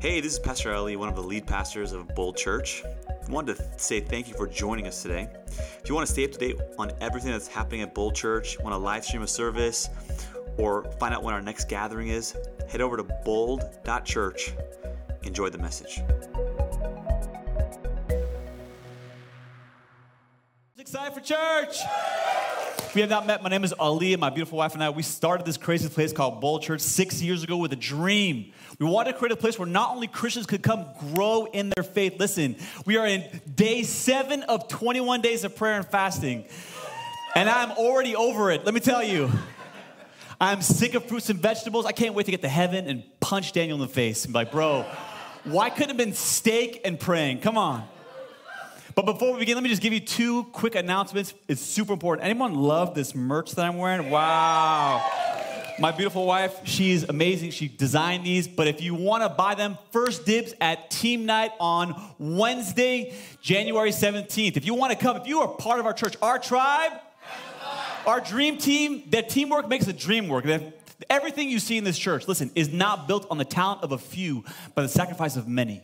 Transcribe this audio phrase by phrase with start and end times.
[0.00, 2.84] Hey, this is Pastor Ali, one of the lead pastors of Bold Church.
[3.08, 5.28] I wanted to say thank you for joining us today.
[5.48, 8.60] If you want to stay up to date on everything that's happening at Bold Church,
[8.60, 9.88] want to live stream a service,
[10.56, 12.36] or find out when our next gathering is,
[12.68, 14.52] head over to bold.church.
[15.24, 16.00] Enjoy the message.
[20.78, 21.80] Excited for church!
[22.98, 25.04] We have not met, my name is Ali, and my beautiful wife and I, we
[25.04, 28.52] started this crazy place called Bold Church six years ago with a dream.
[28.80, 30.84] We wanted to create a place where not only Christians could come
[31.14, 32.18] grow in their faith.
[32.18, 33.22] Listen, we are in
[33.54, 36.44] day seven of 21 days of prayer and fasting,
[37.36, 38.64] and I'm already over it.
[38.64, 39.30] Let me tell you.
[40.40, 41.86] I'm sick of fruits and vegetables.
[41.86, 44.40] I can't wait to get to heaven and punch Daniel in the face and be
[44.40, 44.84] like, bro,
[45.44, 47.42] why couldn't it have been steak and praying?
[47.42, 47.86] Come on.
[48.98, 51.32] But before we begin, let me just give you two quick announcements.
[51.46, 52.24] It's super important.
[52.24, 54.10] Anyone love this merch that I'm wearing?
[54.10, 55.08] Wow.
[55.78, 57.52] My beautiful wife, she's amazing.
[57.52, 58.48] She designed these.
[58.48, 63.90] But if you want to buy them, first dibs at team night on Wednesday, January
[63.90, 64.56] 17th.
[64.56, 66.90] If you want to come, if you are part of our church, our tribe,
[68.04, 70.44] our dream team, that teamwork makes the dream work.
[71.08, 73.98] Everything you see in this church, listen, is not built on the talent of a
[73.98, 75.82] few, but the sacrifice of many.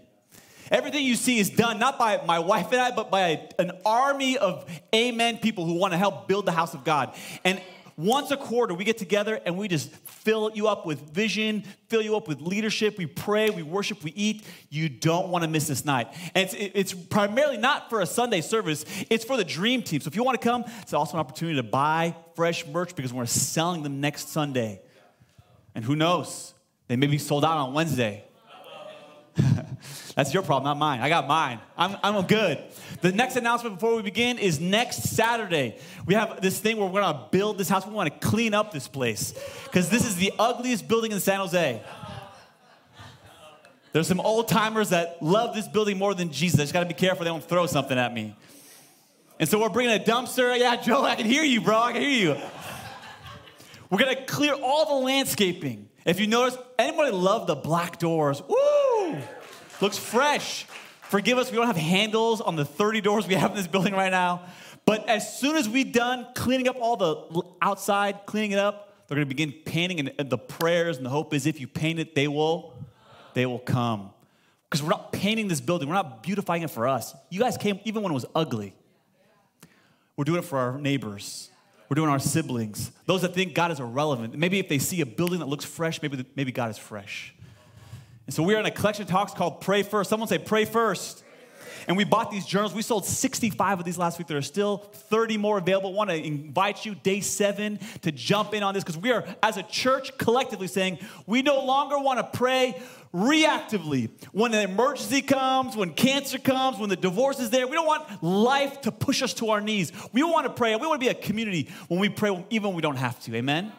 [0.70, 4.38] Everything you see is done not by my wife and I, but by an army
[4.38, 7.14] of amen people who want to help build the house of God.
[7.44, 7.60] And
[7.96, 12.02] once a quarter, we get together and we just fill you up with vision, fill
[12.02, 12.98] you up with leadership.
[12.98, 14.44] We pray, we worship, we eat.
[14.68, 16.08] You don't want to miss this night.
[16.34, 20.00] And it's, it's primarily not for a Sunday service, it's for the dream team.
[20.00, 23.12] So if you want to come, it's also an opportunity to buy fresh merch because
[23.12, 24.80] we're selling them next Sunday.
[25.74, 26.54] And who knows?
[26.88, 28.24] They may be sold out on Wednesday.
[30.14, 31.00] That's your problem, not mine.
[31.00, 31.58] I got mine.
[31.76, 32.62] I'm, I'm good.
[33.00, 35.76] The next announcement before we begin is next Saturday.
[36.06, 37.84] We have this thing where we're going to build this house.
[37.84, 41.40] We want to clean up this place because this is the ugliest building in San
[41.40, 41.82] Jose.
[43.92, 46.60] There's some old timers that love this building more than Jesus.
[46.60, 48.36] I just got to be careful they don't throw something at me.
[49.40, 50.56] And so we're bringing a dumpster.
[50.56, 51.76] Yeah, Joe, I can hear you, bro.
[51.76, 52.42] I can hear you.
[53.90, 55.88] We're going to clear all the landscaping.
[56.04, 58.42] If you notice, anybody love the black doors?
[58.48, 59.16] Woo!
[59.80, 60.66] Looks fresh.
[61.02, 63.92] Forgive us, we don't have handles on the 30 doors we have in this building
[63.92, 64.42] right now.
[64.86, 69.16] But as soon as we're done cleaning up all the outside, cleaning it up, they're
[69.16, 70.08] going to begin painting.
[70.18, 72.74] And the prayers and the hope is if you paint it, they will,
[73.34, 74.10] they will come.
[74.68, 77.14] Because we're not painting this building, we're not beautifying it for us.
[77.30, 78.74] You guys came even when it was ugly.
[80.16, 81.50] We're doing it for our neighbors.
[81.88, 82.90] We're doing our siblings.
[83.06, 84.36] Those that think God is irrelevant.
[84.36, 87.33] Maybe if they see a building that looks fresh, maybe, maybe God is fresh.
[88.26, 90.10] And so we are in a collection of talks called Pray First.
[90.10, 91.24] Someone say, Pray First.
[91.86, 92.72] And we bought these journals.
[92.72, 94.26] We sold 65 of these last week.
[94.26, 95.90] There are still 30 more available.
[95.90, 99.24] I want to invite you, day seven, to jump in on this because we are,
[99.42, 102.80] as a church, collectively saying we no longer want to pray
[103.12, 104.10] reactively.
[104.32, 108.22] When an emergency comes, when cancer comes, when the divorce is there, we don't want
[108.22, 109.92] life to push us to our knees.
[110.12, 110.74] We want to pray.
[110.76, 113.36] We want to be a community when we pray, even when we don't have to.
[113.36, 113.72] Amen?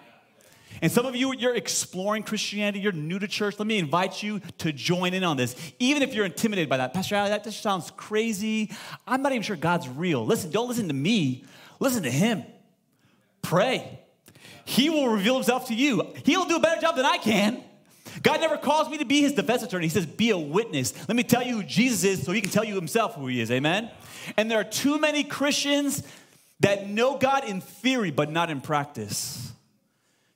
[0.82, 3.58] And some of you, you're exploring Christianity, you're new to church.
[3.60, 5.56] Let me invite you to join in on this.
[5.80, 8.72] Even if you're intimidated by that, Pastor Ali, that just sounds crazy.
[9.08, 10.26] I'm not even sure God's real.
[10.26, 11.46] Listen, don't listen to me,
[11.80, 12.44] listen to Him.
[13.42, 14.00] Pray.
[14.66, 16.14] He will reveal Himself to you.
[16.26, 17.64] He'll do a better job than I can.
[18.24, 19.86] God never calls me to be His defense attorney.
[19.86, 20.94] He says, be a witness.
[21.08, 23.42] Let me tell you who Jesus is so He can tell you Himself who He
[23.42, 23.52] is.
[23.52, 23.92] Amen?
[24.38, 26.02] And there are too many Christians
[26.62, 29.52] that know God in theory, but not in practice.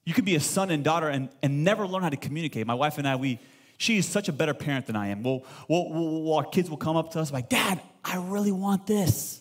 [0.09, 2.65] You could be a son and daughter and, and never learn how to communicate.
[2.65, 3.37] My wife and I, we,
[3.77, 5.21] she is such a better parent than I am.
[5.21, 8.87] Well, we'll, we'll, our kids will come up to us like, Dad, I really want
[8.87, 9.39] this.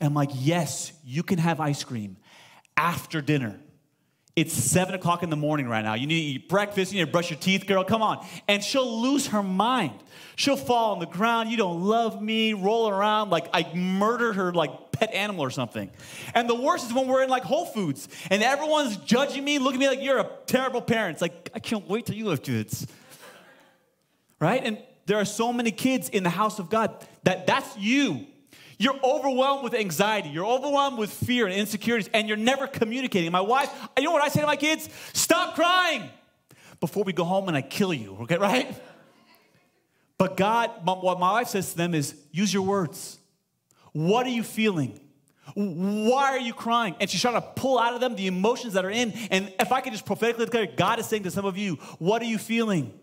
[0.00, 2.16] And I'm like, yes, you can have ice cream
[2.78, 3.60] after dinner.
[4.36, 5.94] It's seven o'clock in the morning right now.
[5.94, 8.26] You need to eat breakfast, you need to brush your teeth, girl, come on.
[8.48, 9.92] And she'll lose her mind.
[10.34, 14.52] She'll fall on the ground, you don't love me, roll around like I murdered her
[14.52, 15.88] like pet animal or something.
[16.34, 19.82] And the worst is when we're in like Whole Foods and everyone's judging me, looking
[19.84, 21.14] at me like you're a terrible parent.
[21.14, 22.88] It's like, I can't wait till you have kids.
[24.40, 24.62] Right?
[24.64, 28.26] And there are so many kids in the house of God that that's you.
[28.78, 30.30] You're overwhelmed with anxiety.
[30.30, 33.30] You're overwhelmed with fear and insecurities, and you're never communicating.
[33.32, 34.88] My wife, you know what I say to my kids?
[35.12, 36.08] Stop crying
[36.80, 38.74] before we go home and I kill you, okay, right?
[40.18, 43.18] But God, what my wife says to them is use your words.
[43.92, 45.00] What are you feeling?
[45.54, 46.96] Why are you crying?
[47.00, 49.12] And she's trying to pull out of them the emotions that are in.
[49.30, 52.22] And if I could just prophetically declare, God is saying to some of you, What
[52.22, 52.98] are you feeling?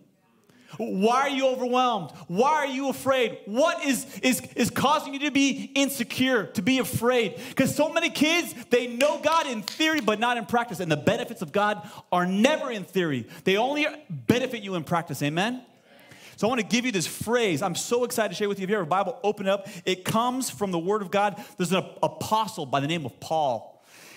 [0.81, 2.12] Why are you overwhelmed?
[2.28, 3.38] Why are you afraid?
[3.45, 7.39] What is, is, is causing you to be insecure, to be afraid?
[7.50, 10.80] Because so many kids, they know God in theory, but not in practice.
[10.80, 15.22] And the benefits of God are never in theory, they only benefit you in practice.
[15.22, 15.63] Amen?
[16.38, 17.62] So I want to give you this phrase.
[17.62, 18.63] I'm so excited to share with you.
[18.63, 19.68] If you have a Bible, open it up.
[19.86, 21.44] It comes from the Word of God.
[21.57, 23.72] There's an apostle by the name of Paul.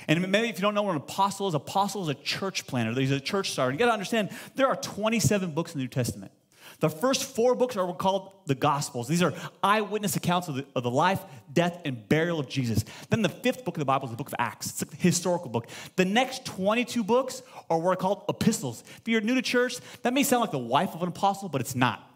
[0.09, 2.95] And maybe if you don't know what an apostle is, apostle is a church planner.
[2.95, 3.73] He's a church starter.
[3.73, 6.33] You got to understand, there are 27 books in the New Testament.
[6.81, 9.09] The first four books are called the Gospels.
[9.09, 9.33] These are
[9.63, 11.23] eyewitness accounts of the, of the, life,
[11.53, 12.85] death, and burial of Jesus.
[13.11, 14.83] Then the fifth book of the Bible is the book of Acts.
[14.83, 15.69] It's a historical book.
[15.97, 18.83] The next 22 books are what are called epistles.
[19.01, 21.61] If you're new to church, that may sound like the wife of an apostle, but
[21.61, 22.11] it's not.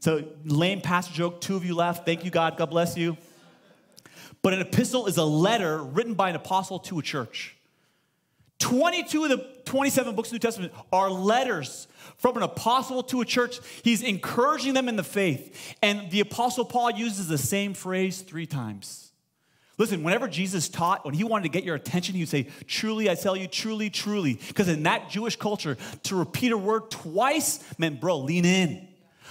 [0.00, 2.06] So, lame pastor joke, two of you left.
[2.06, 2.56] Thank you, God.
[2.56, 3.16] God bless you.
[4.42, 7.57] But an epistle is a letter written by an apostle to a church.
[8.58, 13.20] 22 of the 27 books of the New Testament are letters from an apostle to
[13.20, 13.60] a church.
[13.82, 15.76] He's encouraging them in the faith.
[15.82, 19.12] And the apostle Paul uses the same phrase three times.
[19.76, 23.08] Listen, whenever Jesus taught, when he wanted to get your attention, he would say, Truly,
[23.08, 24.40] I tell you, truly, truly.
[24.48, 28.88] Because in that Jewish culture, to repeat a word twice meant, bro, lean in.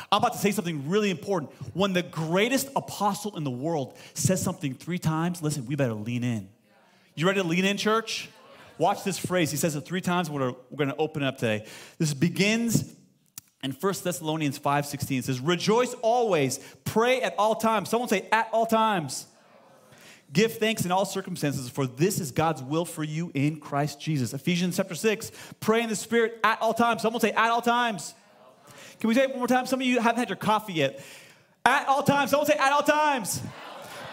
[0.09, 1.51] I'm about to say something really important.
[1.73, 6.23] When the greatest apostle in the world says something three times, listen, we better lean
[6.23, 6.47] in.
[7.15, 8.29] You ready to lean in, church?
[8.77, 9.51] Watch this phrase.
[9.51, 10.29] He says it three times.
[10.29, 11.65] We're, we're going to open it up today.
[11.97, 12.93] This begins
[13.63, 15.19] in 1 Thessalonians 5.16.
[15.19, 17.89] It says, Rejoice always, pray at all times.
[17.89, 19.25] Someone say, at all times.
[20.31, 24.33] Give thanks in all circumstances, for this is God's will for you in Christ Jesus.
[24.33, 25.31] Ephesians chapter 6,
[25.61, 27.01] pray in the Spirit at all times.
[27.01, 28.13] Someone say, at all times.
[28.99, 29.65] Can we say it one more time?
[29.65, 31.01] Some of you haven't had your coffee yet.
[31.63, 32.31] At all times.
[32.31, 33.41] Someone say, at all times.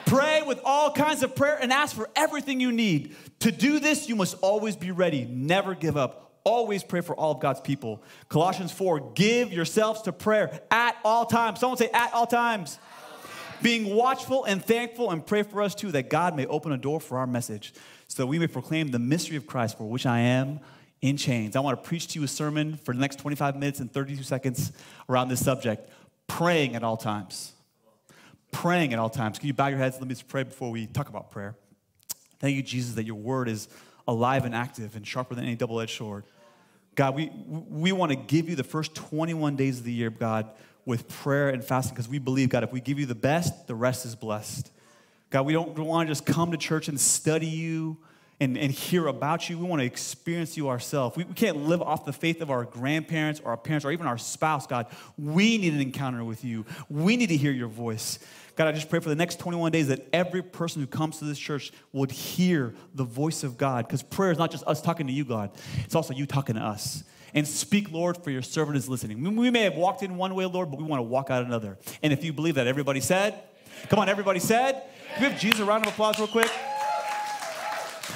[0.06, 3.16] Pray with all kinds of prayer and ask for everything you need.
[3.40, 5.24] To do this, you must always be ready.
[5.24, 6.40] Never give up.
[6.44, 8.02] Always pray for all of God's people.
[8.28, 11.60] Colossians 4, give yourselves to prayer at all times.
[11.60, 12.78] Someone say, at all times.
[13.62, 17.00] Being watchful and thankful, and pray for us too, that God may open a door
[17.00, 17.72] for our message,
[18.08, 20.60] so that we may proclaim the mystery of Christ, for which I am
[21.00, 21.56] in chains.
[21.56, 24.22] I want to preach to you a sermon for the next 25 minutes and 32
[24.22, 24.72] seconds
[25.08, 25.88] around this subject
[26.26, 27.52] praying at all times
[28.54, 29.38] praying at all times.
[29.38, 29.96] Can you bow your heads?
[29.96, 31.56] Let me just pray before we talk about prayer.
[32.38, 33.68] Thank you, Jesus, that your word is
[34.06, 36.24] alive and active and sharper than any double edged sword.
[36.94, 40.48] God, we, we want to give you the first 21 days of the year, God,
[40.86, 43.74] with prayer and fasting because we believe, God, if we give you the best, the
[43.74, 44.70] rest is blessed.
[45.30, 47.96] God, we don't want to just come to church and study you
[48.40, 49.58] and, and hear about you.
[49.58, 51.16] We want to experience you ourselves.
[51.16, 54.06] We, we can't live off the faith of our grandparents or our parents or even
[54.06, 54.86] our spouse, God.
[55.16, 56.66] We need an encounter with you.
[56.88, 58.18] We need to hear your voice.
[58.56, 61.24] God, I just pray for the next 21 days that every person who comes to
[61.24, 63.86] this church would hear the voice of God.
[63.86, 65.50] Because prayer is not just us talking to you, God,
[65.84, 67.02] it's also you talking to us.
[67.34, 69.34] And speak, Lord, for your servant is listening.
[69.36, 71.78] We may have walked in one way, Lord, but we want to walk out another.
[72.00, 73.42] And if you believe that, everybody said,
[73.88, 74.84] Come on, everybody said.
[75.14, 76.50] Have Jesus a round of applause real quick?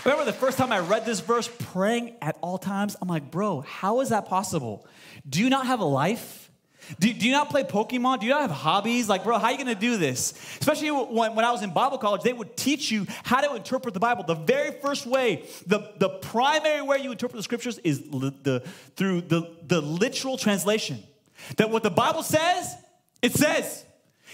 [0.05, 2.97] Remember the first time I read this verse, praying at all times?
[3.03, 4.87] I'm like, bro, how is that possible?
[5.29, 6.48] Do you not have a life?
[6.99, 8.21] Do, do you not play Pokemon?
[8.21, 9.09] Do you not have hobbies?
[9.09, 10.33] Like, bro, how are you going to do this?
[10.61, 13.95] Especially when, when I was in Bible college, they would teach you how to interpret
[13.95, 14.25] the Bible.
[14.25, 18.61] The very first way, the, the primary way you interpret the scriptures is li- the,
[18.97, 21.03] through the, the literal translation.
[21.57, 22.77] That what the Bible says,
[23.23, 23.85] it says.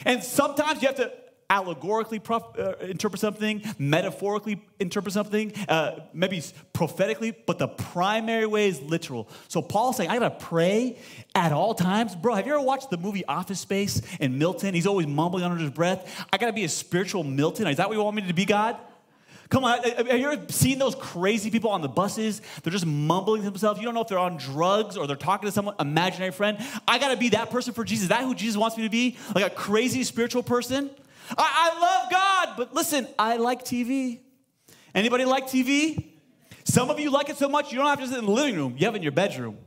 [0.04, 1.12] And sometimes you have to
[1.50, 6.42] allegorically prof- uh, interpret something, metaphorically interpret something, uh, maybe
[6.72, 9.28] prophetically, but the primary way is literal.
[9.48, 10.98] So Paul's saying, I gotta pray
[11.34, 12.14] at all times.
[12.14, 14.74] Bro, have you ever watched the movie Office Space and Milton?
[14.74, 16.26] He's always mumbling under his breath.
[16.32, 17.66] I gotta be a spiritual Milton.
[17.66, 18.76] Is that what you want me to be, God?
[19.50, 22.40] Come on, have you ever seen those crazy people on the buses?
[22.62, 23.78] They're just mumbling to themselves.
[23.78, 26.58] You don't know if they're on drugs or they're talking to someone, imaginary friend.
[26.88, 28.04] I gotta be that person for Jesus.
[28.04, 29.16] Is that who Jesus wants me to be?
[29.34, 30.90] Like a crazy spiritual person?
[31.30, 34.20] I, I love God, but listen, I like TV.
[34.94, 36.12] Anybody like TV?
[36.64, 38.56] Some of you like it so much you don't have to sit in the living
[38.56, 39.58] room, you have it in your bedroom.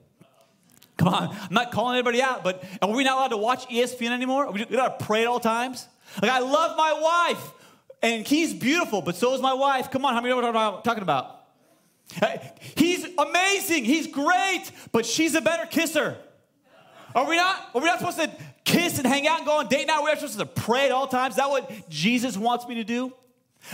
[0.98, 4.10] Come on, I'm not calling anybody out, but are we not allowed to watch ESPN
[4.10, 4.48] anymore?
[4.48, 5.88] Are we gotta pray at all times?
[6.22, 6.94] Like, I love my
[7.30, 7.52] wife,
[8.02, 9.92] and he's beautiful, but so is my wife.
[9.92, 11.36] Come on, how many know what I'm talking about?
[12.76, 16.18] He's amazing, he's great, but she's a better kisser.
[17.14, 17.70] Are we not?
[17.74, 18.32] Are we not supposed to
[18.68, 20.02] kiss and hang out and go on date night?
[20.04, 21.34] We're supposed to pray at all times.
[21.34, 23.14] Is that what Jesus wants me to do?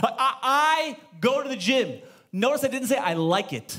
[0.02, 2.00] I, I go to the gym.
[2.32, 3.78] Notice I didn't say I like it.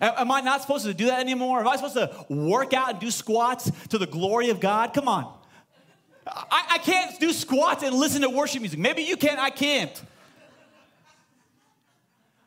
[0.00, 1.60] Am I not supposed to do that anymore?
[1.60, 4.92] Am I supposed to work out and do squats to the glory of God?
[4.92, 5.32] Come on.
[6.26, 8.78] I, I can't do squats and listen to worship music.
[8.78, 10.02] Maybe you can, I can't.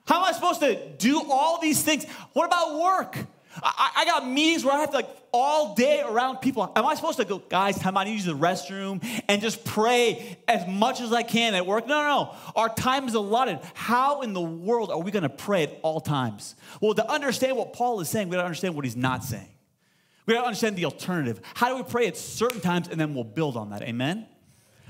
[0.06, 2.06] How am I supposed to do all these things?
[2.34, 3.18] What about work?
[3.62, 6.72] I, I, got meetings where I have to like all day around people.
[6.76, 9.66] Am I supposed to go, guys, time I need to use the restroom and just
[9.66, 11.88] pray as much as I can at work?
[11.88, 12.36] No, no, no.
[12.56, 13.60] Our time is allotted.
[13.74, 16.56] How in the world are we going to pray at all times?
[16.80, 19.50] Well, to understand what Paul is saying, we got to understand what he's not saying.
[20.30, 21.42] We gotta understand the alternative.
[21.56, 23.82] How do we pray at certain times and then we'll build on that?
[23.82, 24.28] Amen?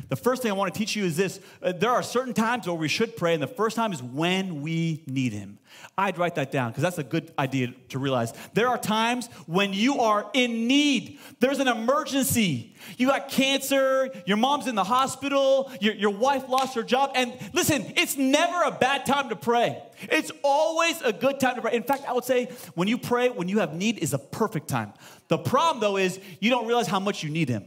[0.10, 2.66] The first thing I want to teach you is this uh, there are certain times
[2.66, 5.60] where we should pray, and the first time is when we need Him.
[5.98, 8.34] I'd write that down because that's a good idea to realize.
[8.54, 12.76] There are times when you are in need, there's an emergency.
[12.98, 17.32] You got cancer, your mom's in the hospital, your, your wife lost her job, and
[17.54, 19.82] listen, it's never a bad time to pray.
[20.04, 21.76] It's always a good time to pray.
[21.76, 24.70] In fact, I would say when you pray, when you have need, is a perfect
[24.70, 24.94] time.
[25.28, 27.66] The problem, though, is you don't realize how much you need Him.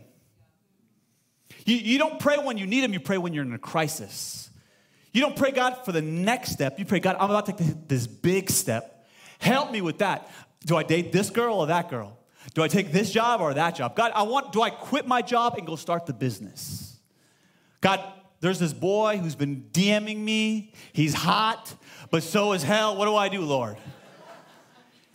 [1.64, 4.50] You, you don't pray when you need Him, you pray when you're in a crisis.
[5.12, 6.78] You don't pray God for the next step.
[6.78, 9.07] You pray, God, I'm about to take this big step.
[9.38, 10.31] Help me with that.
[10.64, 12.19] Do I date this girl or that girl?
[12.54, 13.95] Do I take this job or that job?
[13.95, 16.97] God, I want, do I quit my job and go start the business?
[17.81, 18.00] God,
[18.40, 20.73] there's this boy who's been DMing me.
[20.92, 21.75] He's hot,
[22.11, 22.97] but so is hell.
[22.97, 23.76] What do I do, Lord?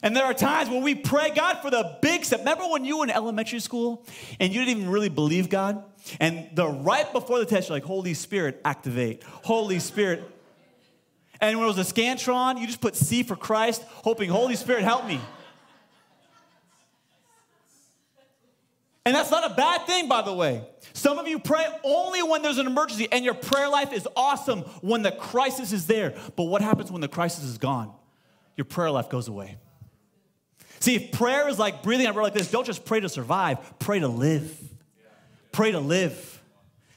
[0.07, 2.39] And there are times when we pray God for the big step.
[2.39, 4.05] Remember when you were in elementary school
[4.39, 5.83] and you didn't even really believe God?
[6.21, 9.21] And the right before the test, you're like, Holy Spirit, activate.
[9.43, 10.23] Holy Spirit.
[11.41, 14.85] And when it was a Scantron, you just put C for Christ, hoping, Holy Spirit,
[14.85, 15.19] help me.
[19.05, 20.65] And that's not a bad thing, by the way.
[20.93, 24.61] Some of you pray only when there's an emergency, and your prayer life is awesome
[24.79, 26.15] when the crisis is there.
[26.37, 27.93] But what happens when the crisis is gone?
[28.55, 29.57] Your prayer life goes away.
[30.79, 33.79] See, if prayer is like breathing, I wrote like this don't just pray to survive,
[33.79, 34.57] pray to live.
[35.51, 36.41] Pray to live.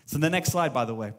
[0.07, 1.13] So, the next slide, by the way.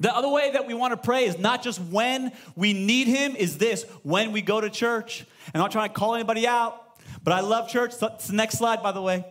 [0.00, 3.36] The other way that we want to pray is not just when we need Him,
[3.36, 5.26] is this when we go to church.
[5.48, 7.92] And I'm not trying to call anybody out, but I love church.
[8.00, 9.24] It's the next slide, by the way.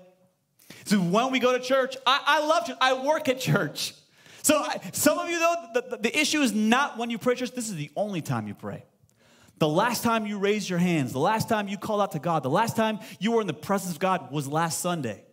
[0.85, 2.77] So, when we go to church, I, I love church.
[2.79, 3.95] I work at church.
[4.43, 7.51] So, I, some of you, though, the, the issue is not when you pray church,
[7.51, 8.83] this is the only time you pray.
[9.59, 12.43] The last time you raised your hands, the last time you called out to God,
[12.43, 15.23] the last time you were in the presence of God was last Sunday.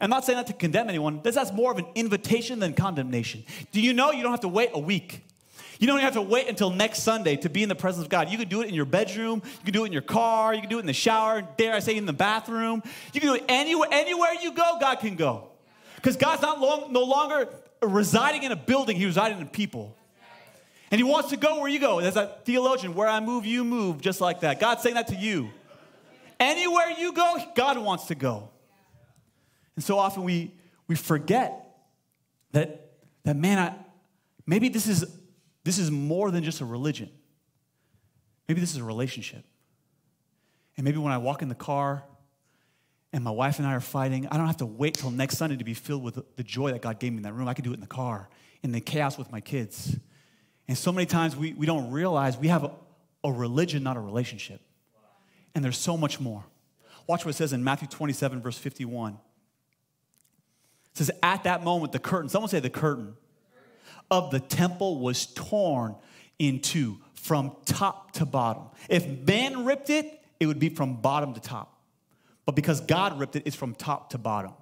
[0.00, 1.20] I'm not saying that to condemn anyone.
[1.22, 3.44] That's more of an invitation than condemnation.
[3.72, 5.22] Do you know you don't have to wait a week?
[5.78, 8.30] You don't have to wait until next Sunday to be in the presence of God.
[8.30, 10.60] You can do it in your bedroom, you can do it in your car, you
[10.60, 12.82] can do it in the shower, dare I say in the bathroom.
[13.12, 15.48] You can do it anywhere, anywhere you go, God can go.
[15.96, 17.48] Because God's not long, no longer
[17.82, 19.95] residing in a building, He resides in people.
[20.90, 22.00] And He wants to go where you go.
[22.00, 24.60] There's that theologian, where I move, you move, just like that.
[24.60, 25.50] God's saying that to you.
[26.38, 28.50] Anywhere you go, God wants to go.
[29.74, 30.52] And so often we,
[30.86, 31.76] we forget
[32.52, 32.92] that,
[33.24, 33.74] that man, I,
[34.46, 35.04] maybe this is,
[35.64, 37.10] this is more than just a religion.
[38.48, 39.44] Maybe this is a relationship.
[40.76, 42.04] And maybe when I walk in the car
[43.12, 45.56] and my wife and I are fighting, I don't have to wait till next Sunday
[45.56, 47.48] to be filled with the joy that God gave me in that room.
[47.48, 48.28] I can do it in the car,
[48.62, 49.96] in the chaos with my kids.
[50.68, 52.70] And so many times we, we don't realize we have a,
[53.24, 54.60] a religion, not a relationship.
[55.54, 56.44] And there's so much more.
[57.06, 59.12] Watch what it says in Matthew 27, verse 51.
[59.12, 59.18] It
[60.94, 63.16] says, At that moment, the curtain, someone say the curtain,
[64.10, 65.96] of the temple was torn
[66.38, 68.64] in two from top to bottom.
[68.88, 71.80] If man ripped it, it would be from bottom to top.
[72.44, 74.52] But because God ripped it, it's from top to bottom.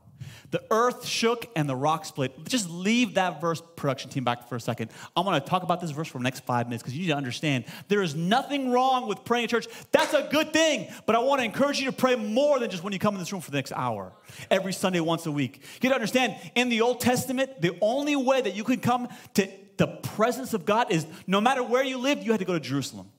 [0.51, 2.45] The earth shook and the rock split.
[2.47, 4.91] Just leave that verse, production team, back for a second.
[5.17, 7.09] I want to talk about this verse for the next five minutes because you need
[7.09, 9.67] to understand there is nothing wrong with praying church.
[9.93, 12.83] That's a good thing, but I want to encourage you to pray more than just
[12.83, 14.13] when you come in this room for the next hour,
[14.51, 15.63] every Sunday, once a week.
[15.81, 19.09] You got to understand, in the Old Testament, the only way that you could come
[19.35, 22.53] to the presence of God is no matter where you lived, you had to go
[22.53, 23.11] to Jerusalem.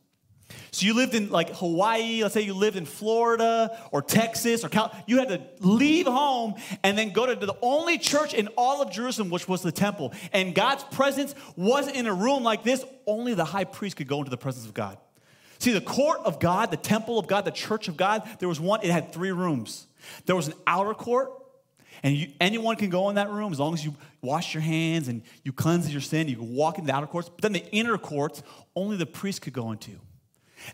[0.76, 4.68] So you lived in like Hawaii, let's say you lived in Florida or Texas or
[4.68, 8.82] Cal, you had to leave home and then go to the only church in all
[8.82, 10.12] of Jerusalem, which was the temple.
[10.34, 14.18] And God's presence wasn't in a room like this, only the high priest could go
[14.18, 14.98] into the presence of God.
[15.60, 18.60] See, the court of God, the temple of God, the church of God, there was
[18.60, 19.88] one, it had three rooms.
[20.26, 21.32] There was an outer court,
[22.04, 25.08] and you, anyone can go in that room as long as you wash your hands
[25.08, 26.28] and you cleanse your sin.
[26.28, 27.30] You can walk into the outer courts.
[27.30, 28.44] But then the inner courts,
[28.76, 30.02] only the priest could go into.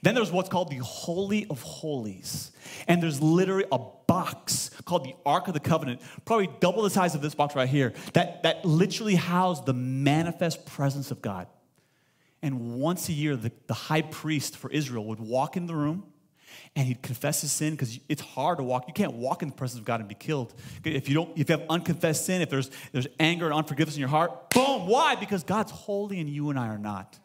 [0.02, 2.52] Then there's what's called the Holy of Holies.
[2.88, 7.16] And there's literally a box called the Ark of the Covenant, probably double the size
[7.16, 11.48] of this box right here, that, that literally housed the manifest presence of God.
[12.42, 16.04] And once a year, the, the high priest for Israel would walk in the room
[16.76, 18.86] and he'd confess his sin because it's hard to walk.
[18.88, 20.54] You can't walk in the presence of God and be killed.
[20.84, 24.00] If you don't, if you have unconfessed sin, if there's, there's anger and unforgiveness in
[24.00, 25.16] your heart, boom, why?
[25.16, 27.20] Because God's holy and you and I are not.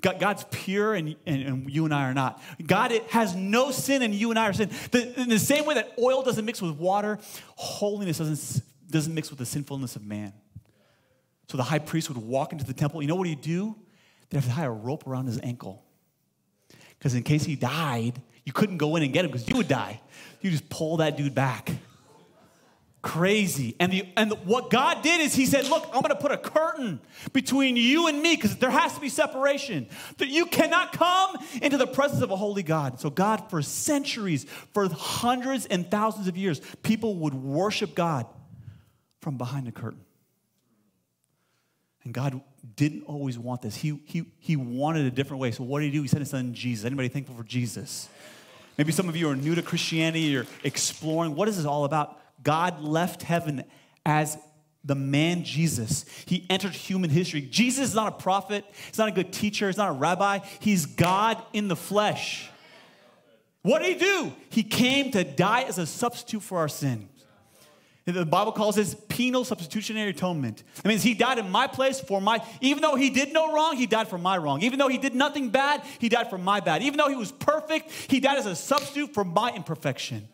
[0.00, 2.40] God, God's pure and, and, and, you and I are not.
[2.64, 4.70] God has no sin and you and I are sin.
[4.92, 7.18] The, in the same way that oil doesn't mix with water,
[7.56, 10.32] holiness doesn't, doesn't mix with the sinfulness of man.
[11.48, 13.02] So the high priest would walk into the temple.
[13.02, 13.74] You know what he'd do?
[14.28, 15.82] They'd have to tie a rope around his ankle.
[16.98, 19.68] Because in case he died, you couldn't go in and get him because you would
[19.68, 20.00] die.
[20.42, 21.70] You just pull that dude back.
[23.00, 23.76] Crazy.
[23.78, 26.38] And, the, and what God did is He said, Look, I'm going to put a
[26.38, 27.00] curtain
[27.32, 29.88] between you and me because there has to be separation.
[30.16, 32.98] That you cannot come into the presence of a holy God.
[32.98, 38.26] So, God, for centuries, for hundreds and thousands of years, people would worship God
[39.20, 40.04] from behind the curtain.
[42.02, 42.40] And God
[42.74, 43.76] didn't always want this.
[43.76, 45.52] He, he, he wanted a different way.
[45.52, 46.02] So, what did He do?
[46.02, 46.84] He sent His Son Jesus.
[46.84, 48.08] Anybody thankful for Jesus?
[48.76, 51.34] Maybe some of you are new to Christianity, you're exploring.
[51.34, 52.20] What is this all about?
[52.42, 53.64] God left heaven
[54.06, 54.38] as
[54.84, 56.04] the man Jesus.
[56.26, 57.42] He entered human history.
[57.42, 60.38] Jesus is not a prophet, he's not a good teacher, he's not a rabbi.
[60.60, 62.48] He's God in the flesh.
[63.62, 64.32] What did he do?
[64.50, 67.08] He came to die as a substitute for our sin.
[68.06, 70.62] The Bible calls this penal substitutionary atonement.
[70.76, 73.76] That means he died in my place for my, even though he did no wrong,
[73.76, 74.62] he died for my wrong.
[74.62, 76.82] Even though he did nothing bad, he died for my bad.
[76.82, 80.26] Even though he was perfect, he died as a substitute for my imperfection.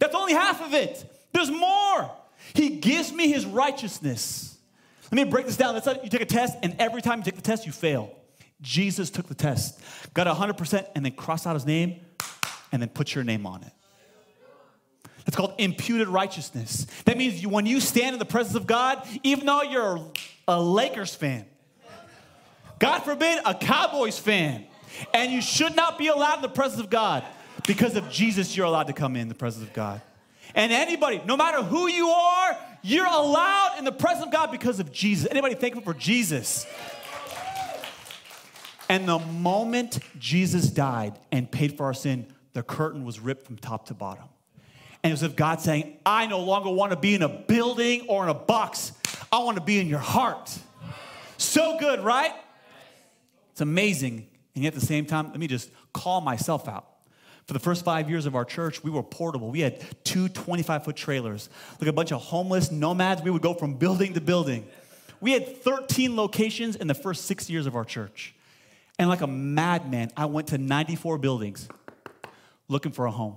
[0.00, 1.04] That's only half of it.
[1.32, 2.10] There's more.
[2.54, 4.58] He gives me his righteousness.
[5.12, 5.74] Let me break this down.
[5.74, 8.14] Let's say you take a test, and every time you take the test, you fail.
[8.60, 9.80] Jesus took the test,
[10.12, 12.00] got 100%, and then crossed out his name,
[12.72, 13.72] and then put your name on it.
[15.24, 16.86] That's called imputed righteousness.
[17.04, 20.00] That means when you stand in the presence of God, even though you're
[20.48, 21.46] a Lakers fan,
[22.78, 24.66] God forbid, a Cowboys fan,
[25.14, 27.24] and you should not be allowed in the presence of God,
[27.66, 30.00] because of Jesus, you're allowed to come in the presence of God.
[30.54, 34.80] And anybody, no matter who you are, you're allowed in the presence of God because
[34.80, 35.28] of Jesus.
[35.30, 36.66] Anybody thankful for Jesus?
[38.88, 43.56] And the moment Jesus died and paid for our sin, the curtain was ripped from
[43.56, 44.24] top to bottom.
[45.02, 48.06] And it was of God saying, I no longer want to be in a building
[48.08, 48.92] or in a box.
[49.32, 50.58] I want to be in your heart.
[51.38, 52.32] So good, right?
[53.52, 54.26] It's amazing.
[54.54, 56.86] And yet at the same time, let me just call myself out.
[57.50, 59.50] For the first five years of our church, we were portable.
[59.50, 61.48] We had two 25 foot trailers.
[61.80, 64.68] Like a bunch of homeless nomads, we would go from building to building.
[65.20, 68.36] We had 13 locations in the first six years of our church.
[69.00, 71.68] And like a madman, I went to 94 buildings
[72.68, 73.36] looking for a home,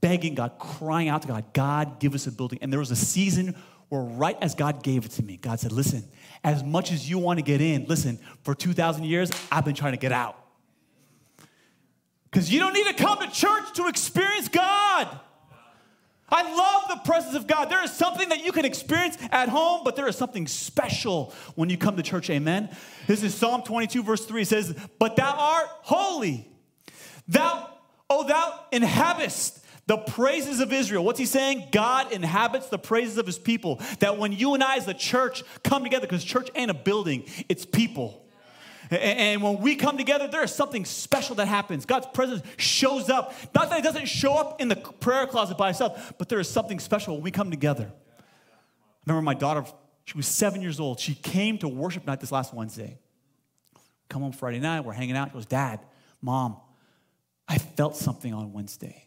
[0.00, 2.58] begging God, crying out to God, God, give us a building.
[2.60, 3.54] And there was a season
[3.88, 6.02] where, right as God gave it to me, God said, Listen,
[6.42, 9.92] as much as you want to get in, listen, for 2,000 years, I've been trying
[9.92, 10.38] to get out.
[12.30, 15.20] Because you don't need to come to church to experience God.
[16.28, 17.70] I love the presence of God.
[17.70, 21.68] There is something that you can experience at home, but there is something special when
[21.68, 22.30] you come to church.
[22.30, 22.68] Amen.
[23.08, 24.42] This is Psalm 22, verse 3.
[24.42, 26.46] It says, But thou art holy.
[27.26, 27.68] Thou,
[28.08, 31.04] oh, thou inhabitest the praises of Israel.
[31.04, 31.64] What's he saying?
[31.72, 33.80] God inhabits the praises of his people.
[33.98, 37.24] That when you and I, as the church, come together, because church ain't a building,
[37.48, 38.24] it's people.
[38.90, 41.86] And when we come together, there is something special that happens.
[41.86, 43.32] God's presence shows up.
[43.54, 46.48] Not that it doesn't show up in the prayer closet by itself, but there is
[46.48, 47.92] something special when we come together.
[47.92, 48.22] I
[49.06, 49.64] remember my daughter,
[50.04, 50.98] she was seven years old.
[50.98, 52.98] She came to worship night this last Wednesday.
[54.08, 55.28] Come home Friday night, we're hanging out.
[55.28, 55.80] She goes, Dad,
[56.20, 56.56] Mom,
[57.46, 59.04] I felt something on Wednesday.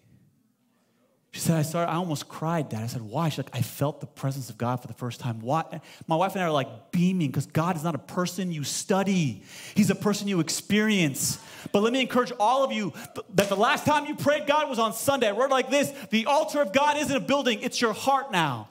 [1.33, 2.83] She said, I started, I almost cried, Dad.
[2.83, 3.29] I said, why?
[3.29, 5.39] She's like, I felt the presence of God for the first time.
[5.39, 5.81] Why?
[6.05, 9.41] My wife and I are like beaming because God is not a person you study.
[9.73, 11.39] He's a person you experience.
[11.71, 12.93] But let me encourage all of you
[13.33, 15.27] that the last time you prayed God was on Sunday.
[15.29, 18.69] A word like this, the altar of God isn't a building, it's your heart now.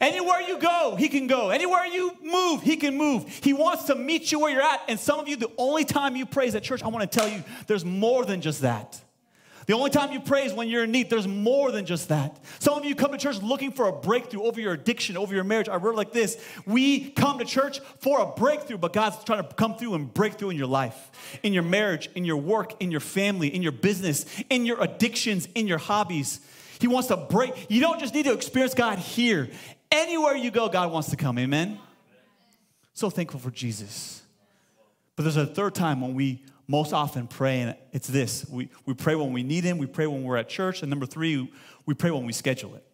[0.00, 1.50] Anywhere you go, he can go.
[1.50, 3.28] Anywhere you move, he can move.
[3.40, 4.80] He wants to meet you where you're at.
[4.88, 7.28] And some of you, the only time you praise at church, I want to tell
[7.28, 9.00] you, there's more than just that.
[9.66, 11.08] The only time you pray is when you're in need.
[11.08, 12.38] There's more than just that.
[12.58, 15.44] Some of you come to church looking for a breakthrough over your addiction, over your
[15.44, 15.68] marriage.
[15.68, 19.54] I wrote like this We come to church for a breakthrough, but God's trying to
[19.54, 21.10] come through and break through in your life,
[21.42, 25.48] in your marriage, in your work, in your family, in your business, in your addictions,
[25.54, 26.40] in your hobbies.
[26.80, 27.70] He wants to break.
[27.70, 29.50] You don't just need to experience God here.
[29.92, 31.38] Anywhere you go, God wants to come.
[31.38, 31.78] Amen?
[32.94, 34.22] So thankful for Jesus.
[35.14, 38.94] But there's a third time when we most often pray, and it's this we, we
[38.94, 41.52] pray when we need Him, we pray when we're at church, and number three,
[41.84, 42.84] we pray when we schedule it.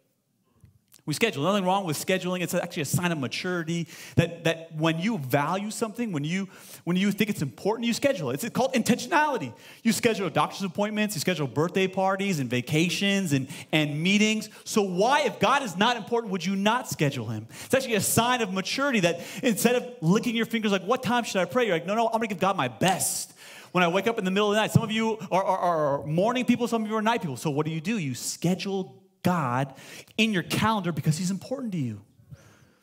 [1.06, 1.44] We schedule.
[1.44, 2.42] Nothing wrong with scheduling.
[2.42, 3.86] It's actually a sign of maturity
[4.16, 6.48] that, that when you value something, when you,
[6.84, 8.44] when you think it's important, you schedule it.
[8.44, 9.54] It's called intentionality.
[9.82, 14.50] You schedule doctor's appointments, you schedule birthday parties and vacations and, and meetings.
[14.64, 17.46] So, why, if God is not important, would you not schedule Him?
[17.64, 21.24] It's actually a sign of maturity that instead of licking your fingers like, what time
[21.24, 21.64] should I pray?
[21.64, 23.32] You're like, no, no, I'm going to give God my best
[23.72, 24.70] when I wake up in the middle of the night.
[24.70, 27.36] Some of you are, are, are, morning people, some of you are night people.
[27.36, 27.98] So what do you do?
[27.98, 29.74] You schedule God
[30.16, 32.00] in your calendar because he's important to you.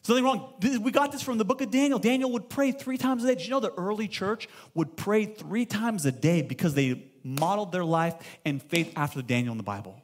[0.06, 0.84] There's nothing wrong.
[0.84, 1.98] We got this from the book of Daniel.
[1.98, 3.36] Daniel would pray three times a day.
[3.36, 7.72] Did you know the early church would pray three times a day because they modeled
[7.72, 8.14] their life
[8.46, 10.00] and faith after Daniel in the Bible?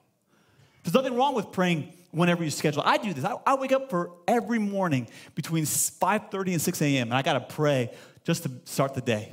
[0.83, 2.81] There's nothing wrong with praying whenever you schedule.
[2.83, 3.23] I do this.
[3.23, 7.07] I, I wake up for every morning between 5:30 and 6 a.m.
[7.09, 7.91] and I gotta pray
[8.23, 9.29] just to start the day.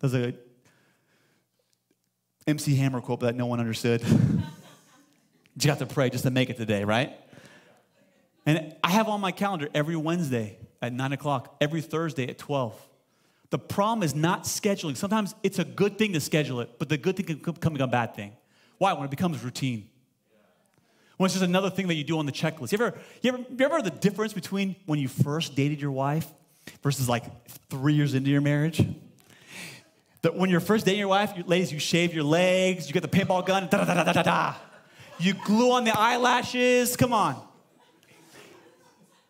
[0.00, 0.34] There's a
[2.46, 4.02] MC Hammer quote that no one understood.
[4.06, 7.12] you got to pray just to make it today, right?
[8.46, 12.74] And I have on my calendar every Wednesday at 9 o'clock, every Thursday at 12.
[13.50, 14.96] The problem is not scheduling.
[14.96, 17.86] Sometimes it's a good thing to schedule it, but the good thing can become a
[17.86, 18.32] bad thing.
[18.78, 18.92] Why?
[18.92, 19.88] When it becomes routine.
[21.16, 22.72] When it's just another thing that you do on the checklist.
[22.72, 25.90] You ever, you ever, you ever heard the difference between when you first dated your
[25.90, 26.26] wife
[26.82, 27.24] versus like
[27.68, 28.86] three years into your marriage?
[30.22, 33.02] That when you're first dating your wife, you, ladies, you shave your legs, you get
[33.02, 34.54] the paintball gun, da da da da da da.
[35.18, 36.96] You glue on the eyelashes.
[36.96, 37.40] Come on.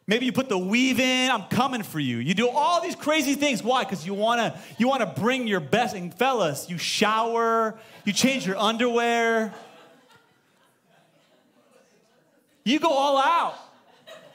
[0.06, 1.30] Maybe you put the weave in.
[1.30, 2.16] I'm coming for you.
[2.16, 3.62] You do all these crazy things.
[3.62, 3.84] Why?
[3.84, 5.94] Because you wanna you wanna bring your best.
[5.94, 9.52] And fellas, you shower, you change your underwear.
[12.64, 13.54] You go all out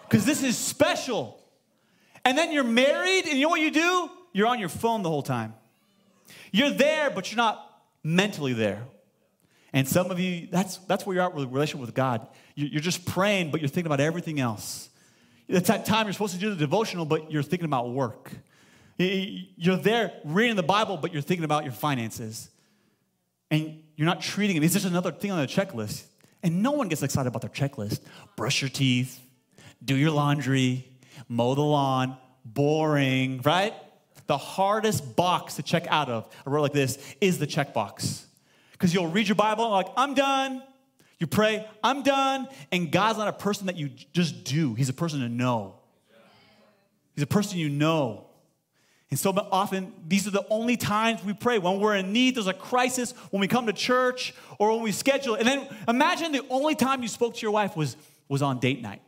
[0.07, 1.39] because this is special.
[2.23, 4.09] And then you're married, and you know what you do?
[4.31, 5.55] You're on your phone the whole time.
[6.53, 7.67] You're there, but you're not
[8.03, 8.83] mentally there.
[9.73, 12.27] And some of you, that's, that's where you're at with relationship with God.
[12.55, 14.89] You're just praying, but you're thinking about everything else.
[15.47, 18.31] It's that time you're supposed to do the devotional, but you're thinking about work.
[18.99, 22.49] You're there reading the Bible, but you're thinking about your finances.
[23.49, 24.63] And you're not treating it.
[24.63, 26.03] It's just another thing on the checklist.
[26.43, 28.01] And no one gets excited about their checklist.
[28.35, 29.19] Brush your teeth,
[29.83, 30.87] do your laundry,
[31.27, 32.17] mow the lawn.
[32.45, 33.73] Boring, right?
[34.27, 38.23] The hardest box to check out of a word like this is the checkbox.
[38.71, 40.63] Because you'll read your Bible and like, I'm done.
[41.19, 42.47] You pray, I'm done.
[42.71, 45.75] And God's not a person that you just do, He's a person to know.
[47.15, 48.25] He's a person you know.
[49.09, 51.59] And so often, these are the only times we pray.
[51.59, 54.91] When we're in need, there's a crisis, when we come to church, or when we
[54.91, 55.36] schedule.
[55.36, 57.95] And then imagine the only time you spoke to your wife was,
[58.27, 59.03] was on date night.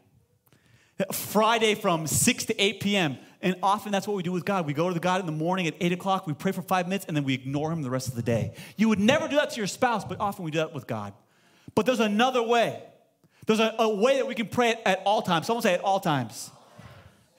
[1.12, 3.18] Friday from 6 to 8 p.m.
[3.46, 4.66] And often that's what we do with God.
[4.66, 7.06] We go to God in the morning at 8 o'clock, we pray for five minutes,
[7.06, 8.56] and then we ignore Him the rest of the day.
[8.76, 11.14] You would never do that to your spouse, but often we do that with God.
[11.76, 12.82] But there's another way.
[13.46, 15.46] There's a, a way that we can pray at, at all times.
[15.46, 16.50] Someone say at all times.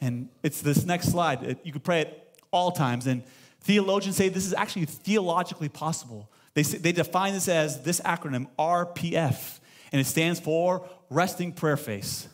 [0.00, 1.58] And it's this next slide.
[1.64, 3.08] You can pray at all times.
[3.08, 3.24] And
[3.62, 6.30] theologians say this is actually theologically possible.
[6.54, 9.58] They, say, they define this as this acronym, RPF,
[9.90, 12.28] and it stands for Resting Prayer Face.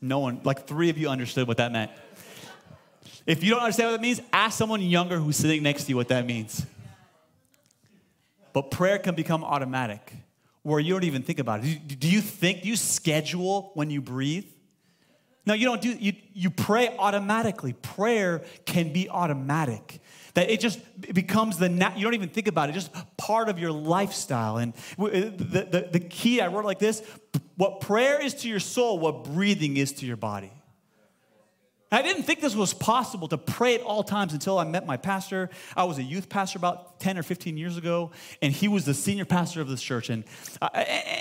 [0.00, 1.90] No one, like three of you understood what that meant.
[3.26, 5.96] If you don't understand what that means, ask someone younger who's sitting next to you
[5.96, 6.64] what that means.
[8.52, 10.12] But prayer can become automatic,
[10.62, 12.00] where you don't even think about it.
[12.00, 14.46] Do you think, do you schedule when you breathe?
[15.44, 17.72] No, you don't do, you, you pray automatically.
[17.72, 20.00] Prayer can be automatic.
[20.38, 23.58] That it just it becomes the, you don't even think about it, just part of
[23.58, 24.58] your lifestyle.
[24.58, 27.02] And the, the, the key, I wrote like this
[27.56, 30.52] what prayer is to your soul, what breathing is to your body.
[31.90, 34.96] I didn't think this was possible to pray at all times until I met my
[34.96, 35.50] pastor.
[35.76, 38.94] I was a youth pastor about 10 or 15 years ago, and he was the
[38.94, 40.08] senior pastor of this church.
[40.08, 40.22] And
[40.62, 40.68] uh,